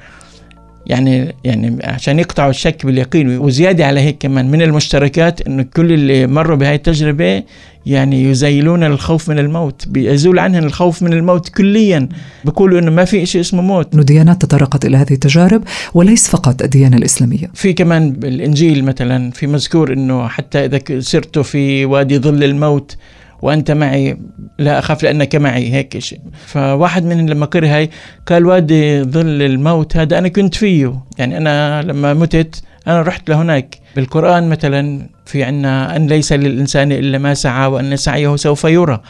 يعني 0.87 1.35
يعني 1.45 1.79
عشان 1.85 2.19
يقطعوا 2.19 2.51
الشك 2.51 2.87
باليقين 2.87 3.39
وزيادة 3.39 3.87
على 3.87 4.01
هيك 4.01 4.17
كمان 4.19 4.51
من 4.51 4.63
المشتركات 4.63 5.41
إنه 5.41 5.63
كل 5.63 5.93
اللي 5.93 6.27
مروا 6.27 6.57
بهاي 6.57 6.75
التجربة 6.75 7.43
يعني 7.87 8.25
يزيلون 8.25 8.85
الخوف 8.85 9.29
من 9.29 9.39
الموت 9.39 9.89
بيزول 9.89 10.39
عنهم 10.39 10.65
الخوف 10.65 11.03
من 11.03 11.13
الموت 11.13 11.49
كليا. 11.49 12.09
بيقولوا 12.45 12.79
إنه 12.79 12.91
ما 12.91 13.05
في 13.05 13.27
شيء 13.27 13.41
اسمه 13.41 13.63
موت. 13.63 13.95
إنه 13.95 14.03
ديانات 14.03 14.43
تطرقت 14.43 14.85
إلى 14.85 14.97
هذه 14.97 15.13
التجارب 15.13 15.63
وليس 15.95 16.29
فقط 16.29 16.63
الديانة 16.63 16.97
الإسلامية. 16.97 17.51
في 17.55 17.73
كمان 17.73 18.13
بالإنجيل 18.13 18.85
مثلا 18.85 19.31
في 19.31 19.47
مذكور 19.47 19.93
إنه 19.93 20.29
حتى 20.29 20.65
إذا 20.65 21.01
سرت 21.01 21.39
في 21.39 21.85
وادي 21.85 22.19
ظل 22.19 22.45
الموت 22.45 22.97
وأنت 23.43 23.71
معي 23.71 24.17
لا 24.59 24.79
أخاف 24.79 25.03
لأنك 25.03 25.37
معي 25.37 25.73
هيك 25.73 25.99
شيء. 25.99 26.21
فواحد 26.47 27.05
من 27.05 27.31
لما 27.31 27.47
قرأ 27.47 27.67
هاي 27.67 27.91
قال 28.27 28.47
وادي 28.47 29.03
ظل 29.03 29.43
الموت 29.43 29.97
هذا 29.97 30.19
أنا 30.19 30.29
كنت 30.29 30.55
فيه. 30.55 31.01
يعني 31.19 31.37
أنا 31.37 31.83
لما 31.83 32.15
متت 32.15 32.63
أنا 32.87 33.03
رحت 33.03 33.31
لهناك. 33.31 33.79
بالقرآن 33.97 34.49
مثلا 34.49 35.07
في 35.27 35.45
عنا 35.45 35.97
أن 35.97 36.07
ليس 36.07 36.33
للإنسان 36.33 36.93
إلا 36.93 37.19
ما 37.19 37.35
سعى 37.35 37.67
وأن 37.67 37.97
سعيه 37.97 38.37
سوف 38.37 38.65
يرى. 38.65 39.01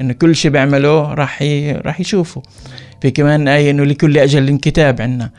انه 0.00 0.12
كل 0.12 0.36
شيء 0.36 0.50
بيعمله 0.50 1.14
راح 1.14 1.42
راح 1.84 2.00
يشوفه. 2.00 2.42
في 3.02 3.10
كمان 3.10 3.48
آية 3.48 3.70
إنه 3.70 3.84
لكل 3.84 4.18
أجل 4.18 4.58
كتاب 4.58 5.00
عنا. 5.00 5.30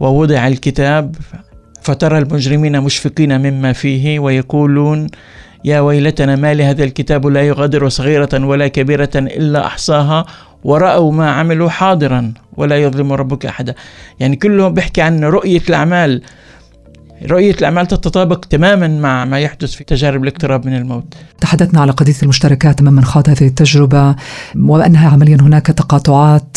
ووضع 0.00 0.46
الكتاب 0.46 1.16
فترى 1.82 2.18
المجرمين 2.18 2.80
مشفقين 2.80 3.38
مما 3.40 3.72
فيه 3.72 4.18
ويقولون 4.18 5.06
يا 5.64 5.80
ويلتنا 5.80 6.36
ما 6.36 6.54
لهذا 6.54 6.84
الكتاب 6.84 7.26
لا 7.26 7.42
يغادر 7.42 7.88
صغيرة 7.88 8.28
ولا 8.32 8.68
كبيرة 8.68 9.10
إلا 9.16 9.66
أحصاها 9.66 10.26
ورأوا 10.64 11.12
ما 11.12 11.30
عملوا 11.30 11.70
حاضرا 11.70 12.32
ولا 12.56 12.76
يظلم 12.82 13.12
ربك 13.12 13.46
أحدا. 13.46 13.74
يعني 14.20 14.36
كله 14.36 14.68
بيحكي 14.68 15.02
عن 15.02 15.24
رؤية 15.24 15.62
الأعمال. 15.68 16.22
رؤية 17.22 17.54
الأعمال 17.54 17.86
تتطابق 17.86 18.44
تماما 18.50 18.88
مع 18.88 19.24
ما 19.24 19.38
يحدث 19.38 19.72
في 19.72 19.84
تجارب 19.84 20.22
الاقتراب 20.22 20.66
من 20.66 20.76
الموت. 20.76 21.14
تحدثنا 21.40 21.80
على 21.80 21.92
قضية 21.92 22.14
المشتركات 22.22 22.82
من 22.82 23.04
خاض 23.04 23.28
هذه 23.28 23.46
التجربة 23.46 24.16
وأنها 24.56 25.10
عمليا 25.10 25.36
هناك 25.40 25.66
تقاطعات 25.66 26.56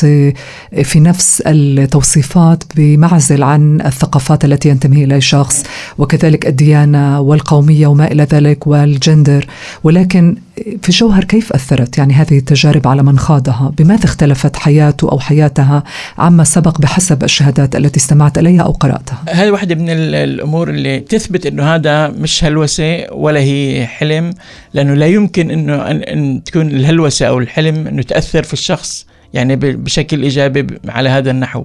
في 0.84 1.00
نفس 1.00 1.42
التوصيفات 1.46 2.64
بمعزل 2.76 3.44
عن 3.44 3.82
الثقافات 3.82 4.46
التي 4.46 4.70
ينتمي 4.70 5.04
إليها 5.04 5.18
الشخص 5.18 5.64
وكذلك 5.98 6.48
الديانة 6.48 7.20
والقومية 7.20 7.88
وما 7.88 8.12
إلى 8.12 8.24
ذلك 8.24 8.68
والجندر. 8.68 9.48
ولكن 9.84 10.36
في 10.56 10.90
الجوهر 10.90 11.24
كيف 11.24 11.54
أثرت 11.54 11.98
يعني 11.98 12.14
هذه 12.14 12.38
التجارب 12.38 12.88
على 12.88 13.04
من 13.04 13.20
خاضها؟ 13.20 13.74
بماذا 13.78 14.06
اختلفت 14.06 14.56
حياته 14.56 15.12
أو 15.12 15.20
حياتها 15.20 15.84
عما 16.18 16.44
سبق 16.44 16.82
بحسب 16.82 17.24
الشهادات 17.24 17.76
التي 17.76 18.00
استمعت 18.00 18.38
إليها 18.38 18.62
أو 18.62 18.72
قرأتها؟ 18.72 19.18
هذه 19.30 19.52
واحدة 19.52 19.76
من 19.76 19.90
الأمور 20.48 20.70
اللي 20.70 21.00
تثبت 21.00 21.46
إنه 21.46 21.76
هذا 21.76 22.08
مش 22.08 22.44
هلوسة 22.44 23.14
ولا 23.14 23.40
هي 23.40 23.86
حلم 23.88 24.34
لأنه 24.74 24.94
لا 24.94 25.08
يمكن 25.08 25.52
إنه 25.52 25.76
ان, 25.92 26.44
تكون 26.44 26.68
الهلوسة 26.68 27.26
أو 27.26 27.40
الحلم 27.40 27.88
إنه 27.88 28.02
تأثر 28.02 28.44
في 28.44 28.54
الشخص 28.54 29.06
يعني 29.34 29.56
بشكل 29.56 30.24
إيجابي 30.24 30.68
على 30.88 31.10
هذا 31.10 31.32
النحو. 31.32 31.64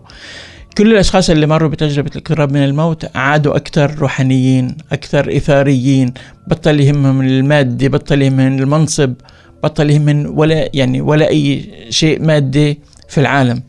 كل 0.78 0.92
الأشخاص 0.92 1.30
اللي 1.30 1.46
مروا 1.46 1.68
بتجربة 1.68 2.10
الاقتراب 2.10 2.52
من 2.52 2.64
الموت 2.64 3.16
عادوا 3.16 3.56
أكثر 3.56 3.94
روحانيين 3.94 4.76
أكثر 4.92 5.36
إثاريين 5.36 6.14
بطل 6.46 6.80
يهمهم 6.80 7.20
المادي 7.20 7.88
بطل 7.88 8.22
يهمهم 8.22 8.58
المنصب 8.58 9.14
بطل 9.62 9.90
يهمهم 9.90 10.38
ولا 10.38 10.68
يعني 10.74 11.00
ولا 11.00 11.28
أي 11.28 11.70
شيء 11.90 12.22
مادي 12.22 12.78
في 13.08 13.20
العالم. 13.20 13.62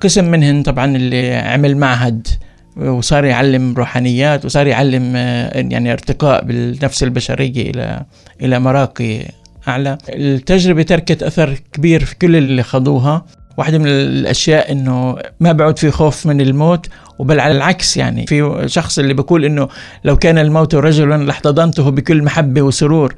قسم 0.00 0.24
منهم 0.24 0.62
طبعا 0.62 0.96
اللي 0.96 1.34
عمل 1.34 1.76
معهد. 1.76 2.26
وصار 2.78 3.24
يعلم 3.24 3.74
روحانيات 3.74 4.44
وصار 4.44 4.66
يعلم 4.66 5.12
آه، 5.16 5.66
يعني 5.70 5.92
ارتقاء 5.92 6.44
بالنفس 6.44 7.02
البشرية 7.02 7.70
إلى 7.70 8.02
إلى 8.42 8.58
مراقي 8.58 9.20
أعلى. 9.68 9.98
التجربة 10.08 10.82
تركت 10.82 11.22
أثر 11.22 11.54
كبير 11.72 12.04
في 12.04 12.14
كل 12.14 12.36
اللي 12.36 12.62
خضوها. 12.62 13.24
واحدة 13.56 13.78
من 13.78 13.86
الأشياء 13.86 14.72
إنه 14.72 15.16
ما 15.40 15.52
بعد 15.52 15.78
في 15.78 15.90
خوف 15.90 16.26
من 16.26 16.40
الموت 16.40 16.86
وبل 17.18 17.40
على 17.40 17.56
العكس 17.56 17.96
يعني. 17.96 18.26
في 18.26 18.62
شخص 18.66 18.98
اللي 18.98 19.14
بيقول 19.14 19.44
إنه 19.44 19.68
لو 20.04 20.16
كان 20.16 20.38
الموت 20.38 20.74
رجلا 20.74 21.24
لاحتضنته 21.24 21.90
بكل 21.90 22.22
محبة 22.22 22.62
وسرور. 22.62 23.14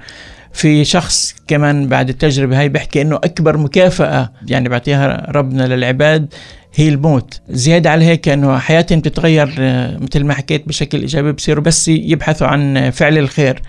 في 0.53 0.85
شخص 0.85 1.35
كمان 1.46 1.88
بعد 1.88 2.09
التجربة 2.09 2.61
هاي 2.61 2.68
بيحكي 2.68 3.03
إنه 3.03 3.16
أكبر 3.16 3.57
مكافأة 3.57 4.33
يعني 4.49 4.68
بعطيها 4.68 5.27
ربنا 5.31 5.62
للعباد 5.62 6.35
هي 6.74 6.88
الموت. 6.88 7.40
زيادة 7.50 7.90
على 7.90 8.04
هيك 8.04 8.28
أنه 8.28 8.59
حياتهم 8.59 9.00
بتتغير 9.00 9.54
آه، 9.59 9.98
مثل 9.98 10.24
ما 10.24 10.35
حكيت 10.35 10.68
بشكل 10.68 11.00
إيجابي 11.00 11.33
بصيروا 11.33 11.64
بس 11.64 11.88
يبحثوا 11.88 12.46
عن 12.46 12.90
فعل 12.90 13.18
الخير 13.18 13.62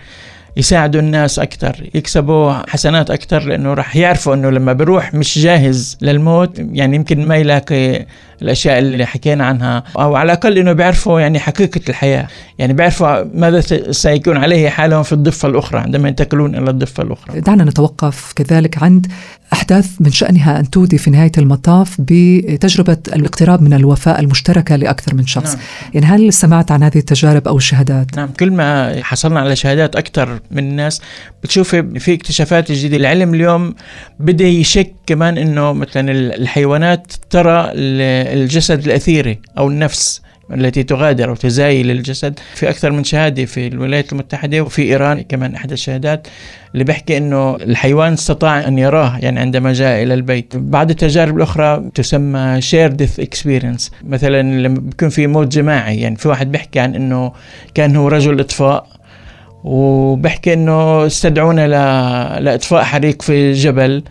يساعدوا 0.56 1.00
الناس 1.00 1.38
أكثر 1.38 1.90
يكسبوا 1.94 2.70
حسنات 2.70 3.10
أكثر 3.10 3.42
لأنه 3.44 3.74
راح 3.74 3.96
يعرفوا 3.96 4.34
أنه 4.34 4.50
لما 4.50 4.72
بروح 4.72 5.14
مش 5.14 5.38
جاهز 5.38 5.98
للموت 6.02 6.58
يعني 6.58 6.96
يمكن 6.96 7.26
ما 7.26 7.36
يلاقي 7.36 8.06
الأشياء 8.42 8.78
اللي 8.78 9.06
حكينا 9.06 9.44
عنها 9.44 9.84
أو 9.98 10.16
على 10.16 10.32
الأقل 10.32 10.58
إنه 10.58 10.72
بيعرفوا 10.72 11.20
يعني 11.20 11.38
حقيقة 11.38 11.80
الحياة 11.88 12.26
يعني 12.58 12.72
بيعرفوا 12.72 13.24
ماذا 13.34 13.60
سيكون 13.92 14.36
عليه 14.36 14.68
حالهم 14.68 15.02
في 15.02 15.12
الضفة 15.12 15.48
الأخرى 15.48 15.80
عندما 15.80 16.08
ينتقلون 16.08 16.54
إلى 16.54 16.70
الضفة 16.70 17.02
الأخرى 17.02 17.40
دعنا 17.40 17.64
نتوقف 17.64 18.32
كذلك 18.36 18.82
عند 18.82 19.06
أحداث 19.52 19.90
من 20.00 20.10
شأنها 20.10 20.60
أن 20.60 20.70
تودي 20.70 20.98
في 20.98 21.10
نهاية 21.10 21.32
المطاف 21.38 21.96
بتجربة 21.98 22.98
الاقتراب 23.08 23.62
من 23.62 23.72
الوفاء 23.72 24.20
المشتركة 24.20 24.76
لأكثر 24.76 25.14
من 25.14 25.26
شخص 25.26 25.54
نعم. 25.54 25.62
يعني 25.94 26.06
هل 26.06 26.32
سمعت 26.32 26.72
عن 26.72 26.82
هذه 26.82 26.98
التجارب 26.98 27.48
أو 27.48 27.56
الشهادات؟ 27.56 28.16
نعم 28.16 28.28
كل 28.40 28.50
ما 28.50 29.02
حصلنا 29.02 29.40
على 29.40 29.56
شهادات 29.56 29.96
أكثر 29.96 30.40
من 30.50 30.58
الناس 30.58 31.00
بتشوفي 31.42 32.00
في 32.00 32.14
اكتشافات 32.14 32.72
جديدة 32.72 32.96
العلم 32.96 33.34
اليوم 33.34 33.74
بدأ 34.20 34.44
يشك 34.44 34.92
كمان 35.06 35.38
أنه 35.38 35.72
مثلا 35.72 36.12
الحيوانات 36.12 37.12
ترى 37.30 37.70
الجسد 38.32 38.86
الأثيري 38.86 39.38
أو 39.58 39.68
النفس 39.68 40.22
التي 40.54 40.82
تغادر 40.82 41.28
أو 41.28 41.34
تزايل 41.34 41.90
الجسد 41.90 42.38
في 42.54 42.68
أكثر 42.68 42.90
من 42.90 43.04
شهادة 43.04 43.44
في 43.44 43.66
الولايات 43.66 44.12
المتحدة 44.12 44.60
وفي 44.60 44.82
إيران 44.82 45.22
كمان 45.22 45.54
إحدى 45.54 45.74
الشهادات 45.74 46.26
اللي 46.72 46.84
بيحكي 46.84 47.16
أنه 47.16 47.56
الحيوان 47.56 48.12
استطاع 48.12 48.68
أن 48.68 48.78
يراه 48.78 49.18
يعني 49.18 49.40
عندما 49.40 49.72
جاء 49.72 50.02
إلى 50.02 50.14
البيت. 50.14 50.56
بعض 50.56 50.90
التجارب 50.90 51.36
الأخرى 51.36 51.90
تسمى 51.94 52.56
shared 52.60 52.88
death 52.88 53.20
experience 53.20 53.90
مثلا 54.04 54.42
لما 54.42 54.80
بيكون 54.80 55.08
في 55.08 55.26
موت 55.26 55.46
جماعي 55.46 56.00
يعني 56.00 56.16
في 56.16 56.28
واحد 56.28 56.52
بيحكي 56.52 56.80
عن 56.80 56.94
أنه 56.94 57.32
كان 57.74 57.96
هو 57.96 58.08
رجل 58.08 58.40
إطفاء 58.40 58.86
وبحكي 59.64 60.52
إنه 60.52 61.06
استدعونا 61.06 61.68
لإطفاء 62.40 62.84
حريق 62.84 63.22
في 63.22 63.52
جبل. 63.52 64.02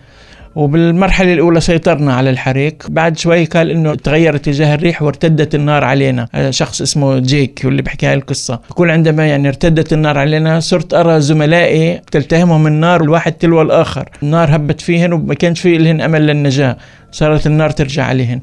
وبالمرحلة 0.55 1.33
الأولى 1.33 1.61
سيطرنا 1.61 2.13
على 2.13 2.29
الحريق. 2.29 2.83
بعد 2.89 3.17
شوي 3.17 3.45
قال 3.45 3.71
إنه 3.71 3.95
تغير 3.95 4.35
اتجاه 4.35 4.75
الريح 4.75 5.01
وارتدت 5.01 5.55
النار 5.55 5.83
علينا. 5.83 6.27
شخص 6.49 6.81
اسمه 6.81 7.19
جيك 7.19 7.61
واللي 7.65 7.81
بحكي 7.81 8.05
هاي 8.07 8.13
القصة. 8.13 8.59
يقول 8.71 8.89
عندما 8.89 9.27
يعني 9.27 9.47
ارتدت 9.47 9.93
النار 9.93 10.17
علينا 10.17 10.59
صرت 10.59 10.93
أرى 10.93 11.21
زملائي 11.21 12.01
تلتهمهم 12.11 12.67
النار 12.67 13.01
الواحد 13.03 13.31
تلو 13.31 13.61
الآخر. 13.61 14.09
النار 14.23 14.55
هبت 14.55 14.81
فيهن 14.81 15.13
وما 15.13 15.33
كانش 15.33 15.59
في 15.59 15.77
لهن 15.77 16.01
أمل 16.01 16.27
للنجاة. 16.27 16.77
صارت 17.11 17.47
النار 17.47 17.69
ترجع 17.69 18.03
عليهن. 18.03 18.41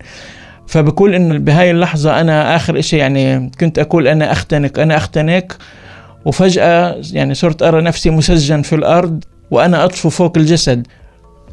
فبقول 0.66 1.14
انه 1.14 1.38
بهاي 1.38 1.70
اللحظة 1.70 2.20
أنا 2.20 2.56
آخر 2.56 2.78
إشي 2.78 2.96
يعني 2.96 3.50
كنت 3.60 3.78
أقول 3.78 4.08
أنا 4.08 4.32
أختنق 4.32 4.78
أنا 4.78 4.96
أختنق. 4.96 5.58
وفجأة 6.24 6.96
يعني 7.12 7.34
صرت 7.34 7.62
أرى 7.62 7.82
نفسي 7.82 8.10
مسجن 8.10 8.62
في 8.62 8.74
الأرض 8.74 9.24
وأنا 9.50 9.84
أطفو 9.84 10.08
فوق 10.08 10.38
الجسد. 10.38 10.86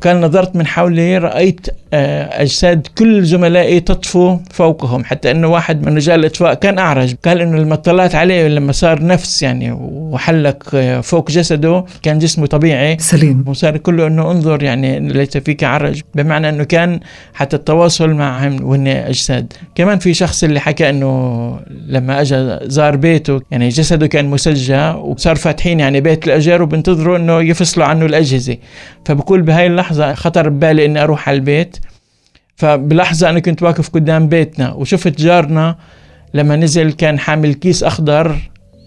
كان 0.01 0.21
نظرت 0.21 0.55
من 0.55 0.67
حولي 0.67 1.17
رأيت 1.17 1.67
آه، 1.93 2.41
أجساد 2.41 2.87
كل 2.97 3.23
زملائي 3.23 3.79
تطفو 3.79 4.37
فوقهم 4.51 5.03
حتى 5.03 5.31
أنه 5.31 5.47
واحد 5.47 5.85
من 5.85 5.95
رجال 5.95 6.19
الإطفاء 6.19 6.53
كان 6.53 6.79
أعرج. 6.79 7.15
قال 7.25 7.41
أنه 7.41 7.57
لما 7.57 7.73
اطلعت 7.73 8.15
عليه 8.15 8.47
لما 8.47 8.71
صار 8.71 9.05
نفس 9.05 9.43
يعني 9.43 9.71
وحلق 9.81 10.63
آه، 10.73 11.01
فوق 11.01 11.31
جسده 11.31 11.85
كان 12.01 12.19
جسمه 12.19 12.45
طبيعي. 12.45 12.97
سليم. 12.99 13.43
وصار 13.47 13.77
كله 13.77 14.07
أنه 14.07 14.31
انظر 14.31 14.63
يعني 14.63 14.99
ليس 14.99 15.37
فيك 15.37 15.63
عرج 15.63 16.01
بمعنى 16.15 16.49
أنه 16.49 16.63
كان 16.63 16.99
حتى 17.33 17.55
التواصل 17.55 18.09
معهم 18.09 18.63
وهن 18.63 18.87
أجساد. 18.87 19.53
كمان 19.75 19.99
في 19.99 20.13
شخص 20.13 20.43
اللي 20.43 20.59
حكى 20.59 20.89
أنه 20.89 21.59
لما 21.87 22.21
أجى 22.21 22.57
زار 22.63 22.95
بيته 22.95 23.41
يعني 23.51 23.69
جسده 23.69 24.07
كان 24.07 24.25
مسجى 24.25 24.89
وصار 24.89 25.35
فاتحين 25.35 25.79
يعني 25.79 26.01
بيت 26.01 26.27
الأجر 26.27 26.61
وبنتظروا 26.61 27.17
أنه 27.17 27.41
يفصلوا 27.41 27.85
عنه 27.85 28.05
الأجهزة. 28.05 28.57
فبقول 29.05 29.41
بهاي 29.41 29.67
اللحظة 29.67 29.84
خطر 30.13 30.49
ببالي 30.49 30.85
أني 30.85 31.03
أروح 31.03 31.29
على 31.29 31.35
البيت. 31.35 31.77
فبلحظة 32.55 33.29
أنا 33.29 33.39
كنت 33.39 33.63
واقف 33.63 33.89
قدام 33.89 34.27
بيتنا 34.27 34.73
وشفت 34.73 35.21
جارنا 35.21 35.75
لما 36.33 36.55
نزل 36.55 36.91
كان 36.91 37.19
حامل 37.19 37.53
كيس 37.53 37.83
أخضر 37.83 38.35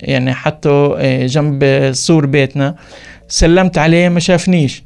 يعني 0.01 0.35
حطه 0.35 0.99
آه، 0.99 1.27
جنب 1.27 1.91
سور 1.93 2.27
بيتنا. 2.27 2.75
سلمت 3.29 3.79
عليه 3.79 4.09
ما 4.09 4.21
شافنيش. 4.21 4.83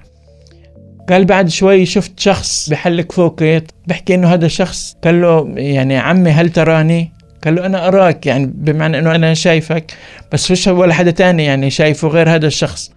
قال 1.08 1.24
بعد 1.24 1.48
شوي 1.48 1.86
شفت 1.86 2.20
شخص 2.20 2.70
بحلق 2.70 3.12
فوقي 3.12 3.62
بحكي 3.86 4.14
إنه 4.14 4.34
هذا 4.34 4.46
الشخص 4.46 4.96
قال 5.04 5.22
له 5.22 5.52
يعني 5.56 5.96
عمي 5.96 6.30
هل 6.30 6.50
تراني؟ 6.50 7.12
قال 7.44 7.54
له 7.54 7.66
أنا 7.66 7.88
أراك 7.88 8.26
يعني 8.26 8.52
بمعنى 8.54 8.98
إنه 8.98 9.14
أنا 9.14 9.34
شايفك. 9.34 9.92
بس 10.32 10.46
فيش 10.46 10.66
ولا 10.68 10.94
حدا 10.94 11.10
تاني 11.10 11.44
يعني 11.44 11.70
شايفه 11.70 12.08
غير 12.08 12.30
هذا 12.30 12.46
الشخص. 12.46 12.92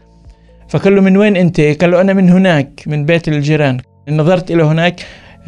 فقال 0.76 0.96
له 0.96 1.02
من 1.02 1.18
وين 1.18 1.36
أنت? 1.36 1.62
قال 1.62 1.92
له 1.92 2.02
أنا 2.02 2.14
من 2.14 2.30
هناك 2.30 2.84
من 2.88 3.06
بيت 3.06 3.28
الجيران. 3.28 3.78
نظرت 4.10 4.52
إلى 4.52 4.64
هناك 4.64 5.06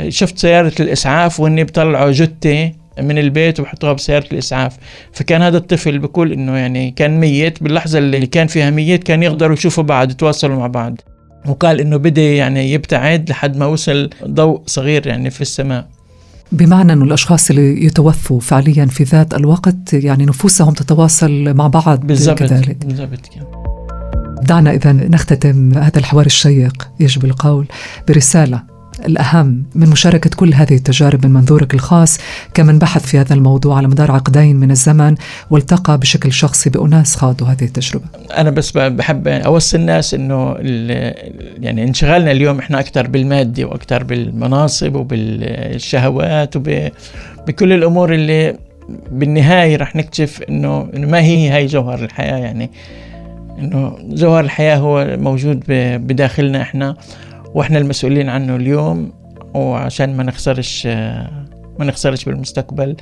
شفت 0.10 0.38
سيارة 0.38 0.74
الإسعاف 0.80 1.40
وإني 1.40 1.64
بطلعوا 1.64 2.12
جتة 2.12 2.72
من 3.02 3.18
البيت 3.18 3.60
وبحطوها 3.60 3.94
بسيارة 3.94 4.26
الإسعاف. 4.32 4.78
فكان 5.14 5.42
هذا 5.42 5.58
الطفل 5.58 6.00
بقول 6.00 6.32
إنه 6.32 6.58
يعني 6.58 6.92
كان 6.92 7.20
ميت. 7.20 7.64
باللحظة 7.64 8.00
اللي 8.00 8.28
كان 8.28 8.48
فيها 8.48 8.70
ميت 8.70 9.04
كان 9.04 9.24
يقدروا 9.24 9.54
يشوفوا 9.54 9.84
بعض 9.84 10.12
يتواصلوا 10.12 10.56
مع 10.56 10.68
بعض. 10.68 11.02
وقال 11.46 11.80
إنه 11.80 11.98
بدأ 11.98 12.22
يعني 12.22 12.72
يبتعد 12.72 13.30
لحد 13.30 13.58
ما 13.58 13.66
وصل 13.66 14.10
ضوء 14.26 14.62
صغير 14.66 15.08
يعني 15.08 15.30
في 15.30 15.42
السماء. 15.42 15.88
بمعنى 16.52 16.94
أن 16.94 17.02
الأشخاص 17.02 17.50
اللي 17.50 17.86
يتوفوا 17.86 18.40
فعليا 18.40 18.86
في 18.86 19.04
ذات 19.04 19.34
الوقت 19.34 19.94
يعني 19.94 20.26
نفوسهم 20.26 20.74
تتواصل 20.74 21.54
مع 21.54 21.68
بعض 21.68 22.08
بالزبط 22.08 22.40
كذلك. 22.40 22.86
بالضبط 22.86 23.20
دعنا 24.42 24.72
إذا 24.72 24.92
نختتم 24.92 25.74
هذا 25.78 25.98
الحوار 25.98 26.26
الشيق 26.26 26.90
يجب 27.00 27.26
القول 27.26 27.66
برسالة 28.08 28.78
الأهم 29.06 29.64
من 29.76 29.90
مشاركة 29.90 30.30
كل 30.36 30.54
هذه 30.54 30.76
التجارب 30.76 31.26
من 31.26 31.34
منظورك 31.34 31.74
الخاص 31.74 32.18
كمن 32.54 32.80
بحث 32.80 33.06
في 33.06 33.18
هذا 33.18 33.34
الموضوع 33.34 33.78
على 33.78 33.88
مدار 33.88 34.12
عقدين 34.12 34.56
من 34.56 34.72
الزمن 34.72 35.16
والتقى 35.50 35.98
بشكل 35.98 36.32
شخصي 36.32 36.70
بأناس 36.70 37.16
خاضوا 37.16 37.48
هذه 37.48 37.64
التجربة. 37.64 38.06
أنا 38.38 38.50
بس 38.50 38.78
بحب 38.78 39.28
أوصي 39.28 39.78
الناس 39.78 40.14
أنه 40.14 40.56
يعني 41.60 41.84
انشغالنا 41.84 42.32
اليوم 42.32 42.60
إحنا 42.60 42.80
أكثر 42.80 43.08
بالمادي 43.08 43.66
وأكثر 43.66 44.04
بالمناصب 44.04 44.96
وبالشهوات 44.96 46.56
وبكل 46.56 47.74
الأمور 47.74 48.14
اللي 48.14 48.58
بالنهاية 49.12 49.78
رح 49.78 49.96
نكتشف 49.96 50.42
أنه 50.50 50.90
ما 50.94 51.20
هي 51.20 51.50
هاي 51.50 51.66
جوهر 51.66 52.04
الحياة 52.04 52.38
يعني. 52.38 52.70
إنه 53.60 53.98
جوهر 54.04 54.40
الحياة 54.40 54.78
هو 54.78 55.18
موجود 55.20 55.64
بداخلنا 56.08 56.62
إحنا 56.62 56.96
وإحنا 57.54 57.78
المسؤولين 57.78 58.30
عنه 58.30 58.56
اليوم 58.56 59.12
وعشان 59.54 60.18
ما 60.18 60.24
نخسرش 60.24 60.88
آه، 60.88 61.28
ما 61.80 61.86
نخسرش 61.86 62.26
بالمستقبل. 62.26 62.96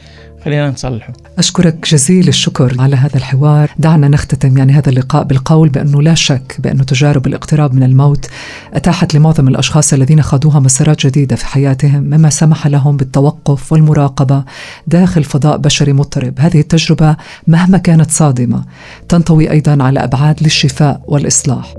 خلينا 0.46 0.70
نصلحه. 0.70 1.14
أشكرك 1.38 1.88
جزيل 1.92 2.28
الشكر 2.28 2.76
على 2.80 2.96
هذا 2.96 3.16
الحوار. 3.16 3.72
دعنا 3.80 4.08
نختتم 4.08 4.58
يعني 4.58 4.74
هذا 4.74 4.90
اللقاء 4.90 5.24
بالقول 5.24 5.70
بأنه 5.70 6.02
لا 6.02 6.14
شك 6.14 6.56
بأنه 6.60 6.84
تجارب 6.84 7.28
الاقتراب 7.28 7.74
من 7.74 7.84
الموت 7.84 8.30
أتاحت 8.74 9.16
لمعظم 9.16 9.48
الأشخاص 9.48 9.94
الذين 9.94 10.22
خاضوها 10.22 10.60
مسارات 10.60 11.08
جديدة 11.08 11.36
في 11.36 11.46
حياتهم 11.46 12.04
مما 12.04 12.30
سمح 12.30 12.68
لهم 12.68 12.98
بالتوقف 12.98 13.72
والمراقبة 13.72 14.44
داخل 14.88 15.24
فضاء 15.24 15.58
بشري 15.58 15.94
مضطرب. 15.94 16.34
هذه 16.40 16.60
التجربة 16.60 17.18
مهما 17.48 17.78
كانت 17.78 18.12
صادمة 18.12 18.64
تنطوي 19.10 19.52
أيضا 19.52 19.84
على 19.84 20.04
أبعاد 20.04 20.44
للشفاء 20.44 21.02
والإصلاح. 21.08 21.74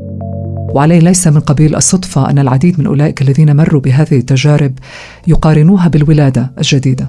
وعليه 0.76 0.98
ليس 0.98 1.26
من 1.26 1.40
قبيل 1.40 1.76
الصدفة 1.76 2.30
أن 2.30 2.38
العديد 2.38 2.80
من 2.80 2.86
أولئك 2.86 3.22
الذين 3.22 3.56
مروا 3.56 3.80
بهذه 3.80 4.18
التجارب 4.18 4.72
يقارنوها 5.26 5.88
بالولادة 5.88 6.50
الجديدة. 6.58 7.08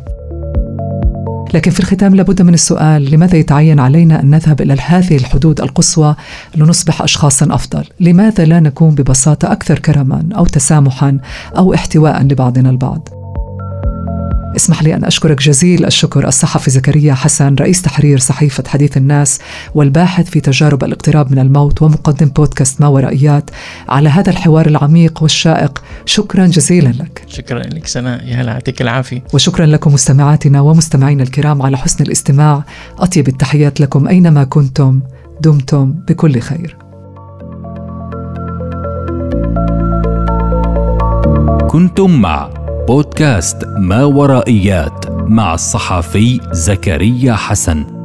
لكن 1.54 1.72
في 1.72 1.80
الختام 1.80 2.16
لابد 2.16 2.42
من 2.42 2.54
السؤال 2.54 3.12
لماذا 3.12 3.38
يتعين 3.38 3.80
علينا 3.80 4.22
أن 4.22 4.30
نذهب 4.30 4.62
إلى 4.62 4.78
هذه 4.86 5.16
الحدود 5.16 5.62
القصوى 5.62 6.16
لنصبح 6.56 7.02
أشخاصا 7.02 7.48
أفضل؟ 7.56 7.84
لماذا 8.00 8.46
لا 8.46 8.60
نكون 8.60 8.96
ببساطة 8.96 9.52
أكثر 9.52 9.80
كرما 9.80 10.30
أو 10.36 10.46
تسامحا 10.46 11.18
أو 11.58 11.74
احتواء 11.74 12.24
لبعضنا 12.24 12.70
البعض؟ 12.70 13.17
اسمح 14.58 14.84
لي 14.84 14.96
أن 14.96 15.04
أشكرك 15.06 15.42
جزيل 15.42 15.86
الشكر 15.86 16.28
الصحفي 16.28 16.72
زكريا 16.72 17.14
حسن 17.14 17.56
رئيس 17.56 17.82
تحرير 17.82 18.20
صحيفة 18.20 18.64
حديث 18.68 18.98
الناس 18.98 19.40
والباحث 19.76 20.30
في 20.30 20.40
تجارب 20.40 20.84
الاقتراب 20.84 21.32
من 21.32 21.40
الموت 21.40 21.82
ومقدم 21.82 22.28
بودكاست 22.28 22.82
ما 22.82 22.88
ورائيات 22.88 23.50
على 23.90 24.10
هذا 24.10 24.30
الحوار 24.30 24.66
العميق 24.66 25.22
والشائق. 25.24 25.84
شكرا 26.06 26.46
جزيلا 26.46 26.90
لك. 26.90 27.26
شكرا 27.28 27.60
لك 27.60 27.88
سناء 27.88 28.28
يا 28.28 28.36
هلا 28.36 28.52
يعطيك 28.52 28.82
العافية. 28.82 29.24
وشكرا 29.34 29.66
لكم 29.66 29.94
مستمعاتنا 29.94 30.62
ومستمعينا 30.62 31.24
الكرام 31.24 31.62
على 31.62 31.78
حسن 31.78 32.04
الاستماع. 32.04 32.64
أطيب 33.00 33.28
التحيات 33.28 33.82
لكم 33.82 34.08
أينما 34.08 34.44
كنتم. 34.44 35.02
دمتم 35.42 35.96
بكل 36.08 36.40
خير. 36.40 36.78
كنتم 41.70 42.22
مع 42.22 42.50
بودكاست 42.88 43.66
ما 43.66 44.04
ورائيات 44.04 45.06
مع 45.12 45.54
الصحفي 45.54 46.40
زكريا 46.52 47.34
حسن. 47.34 47.97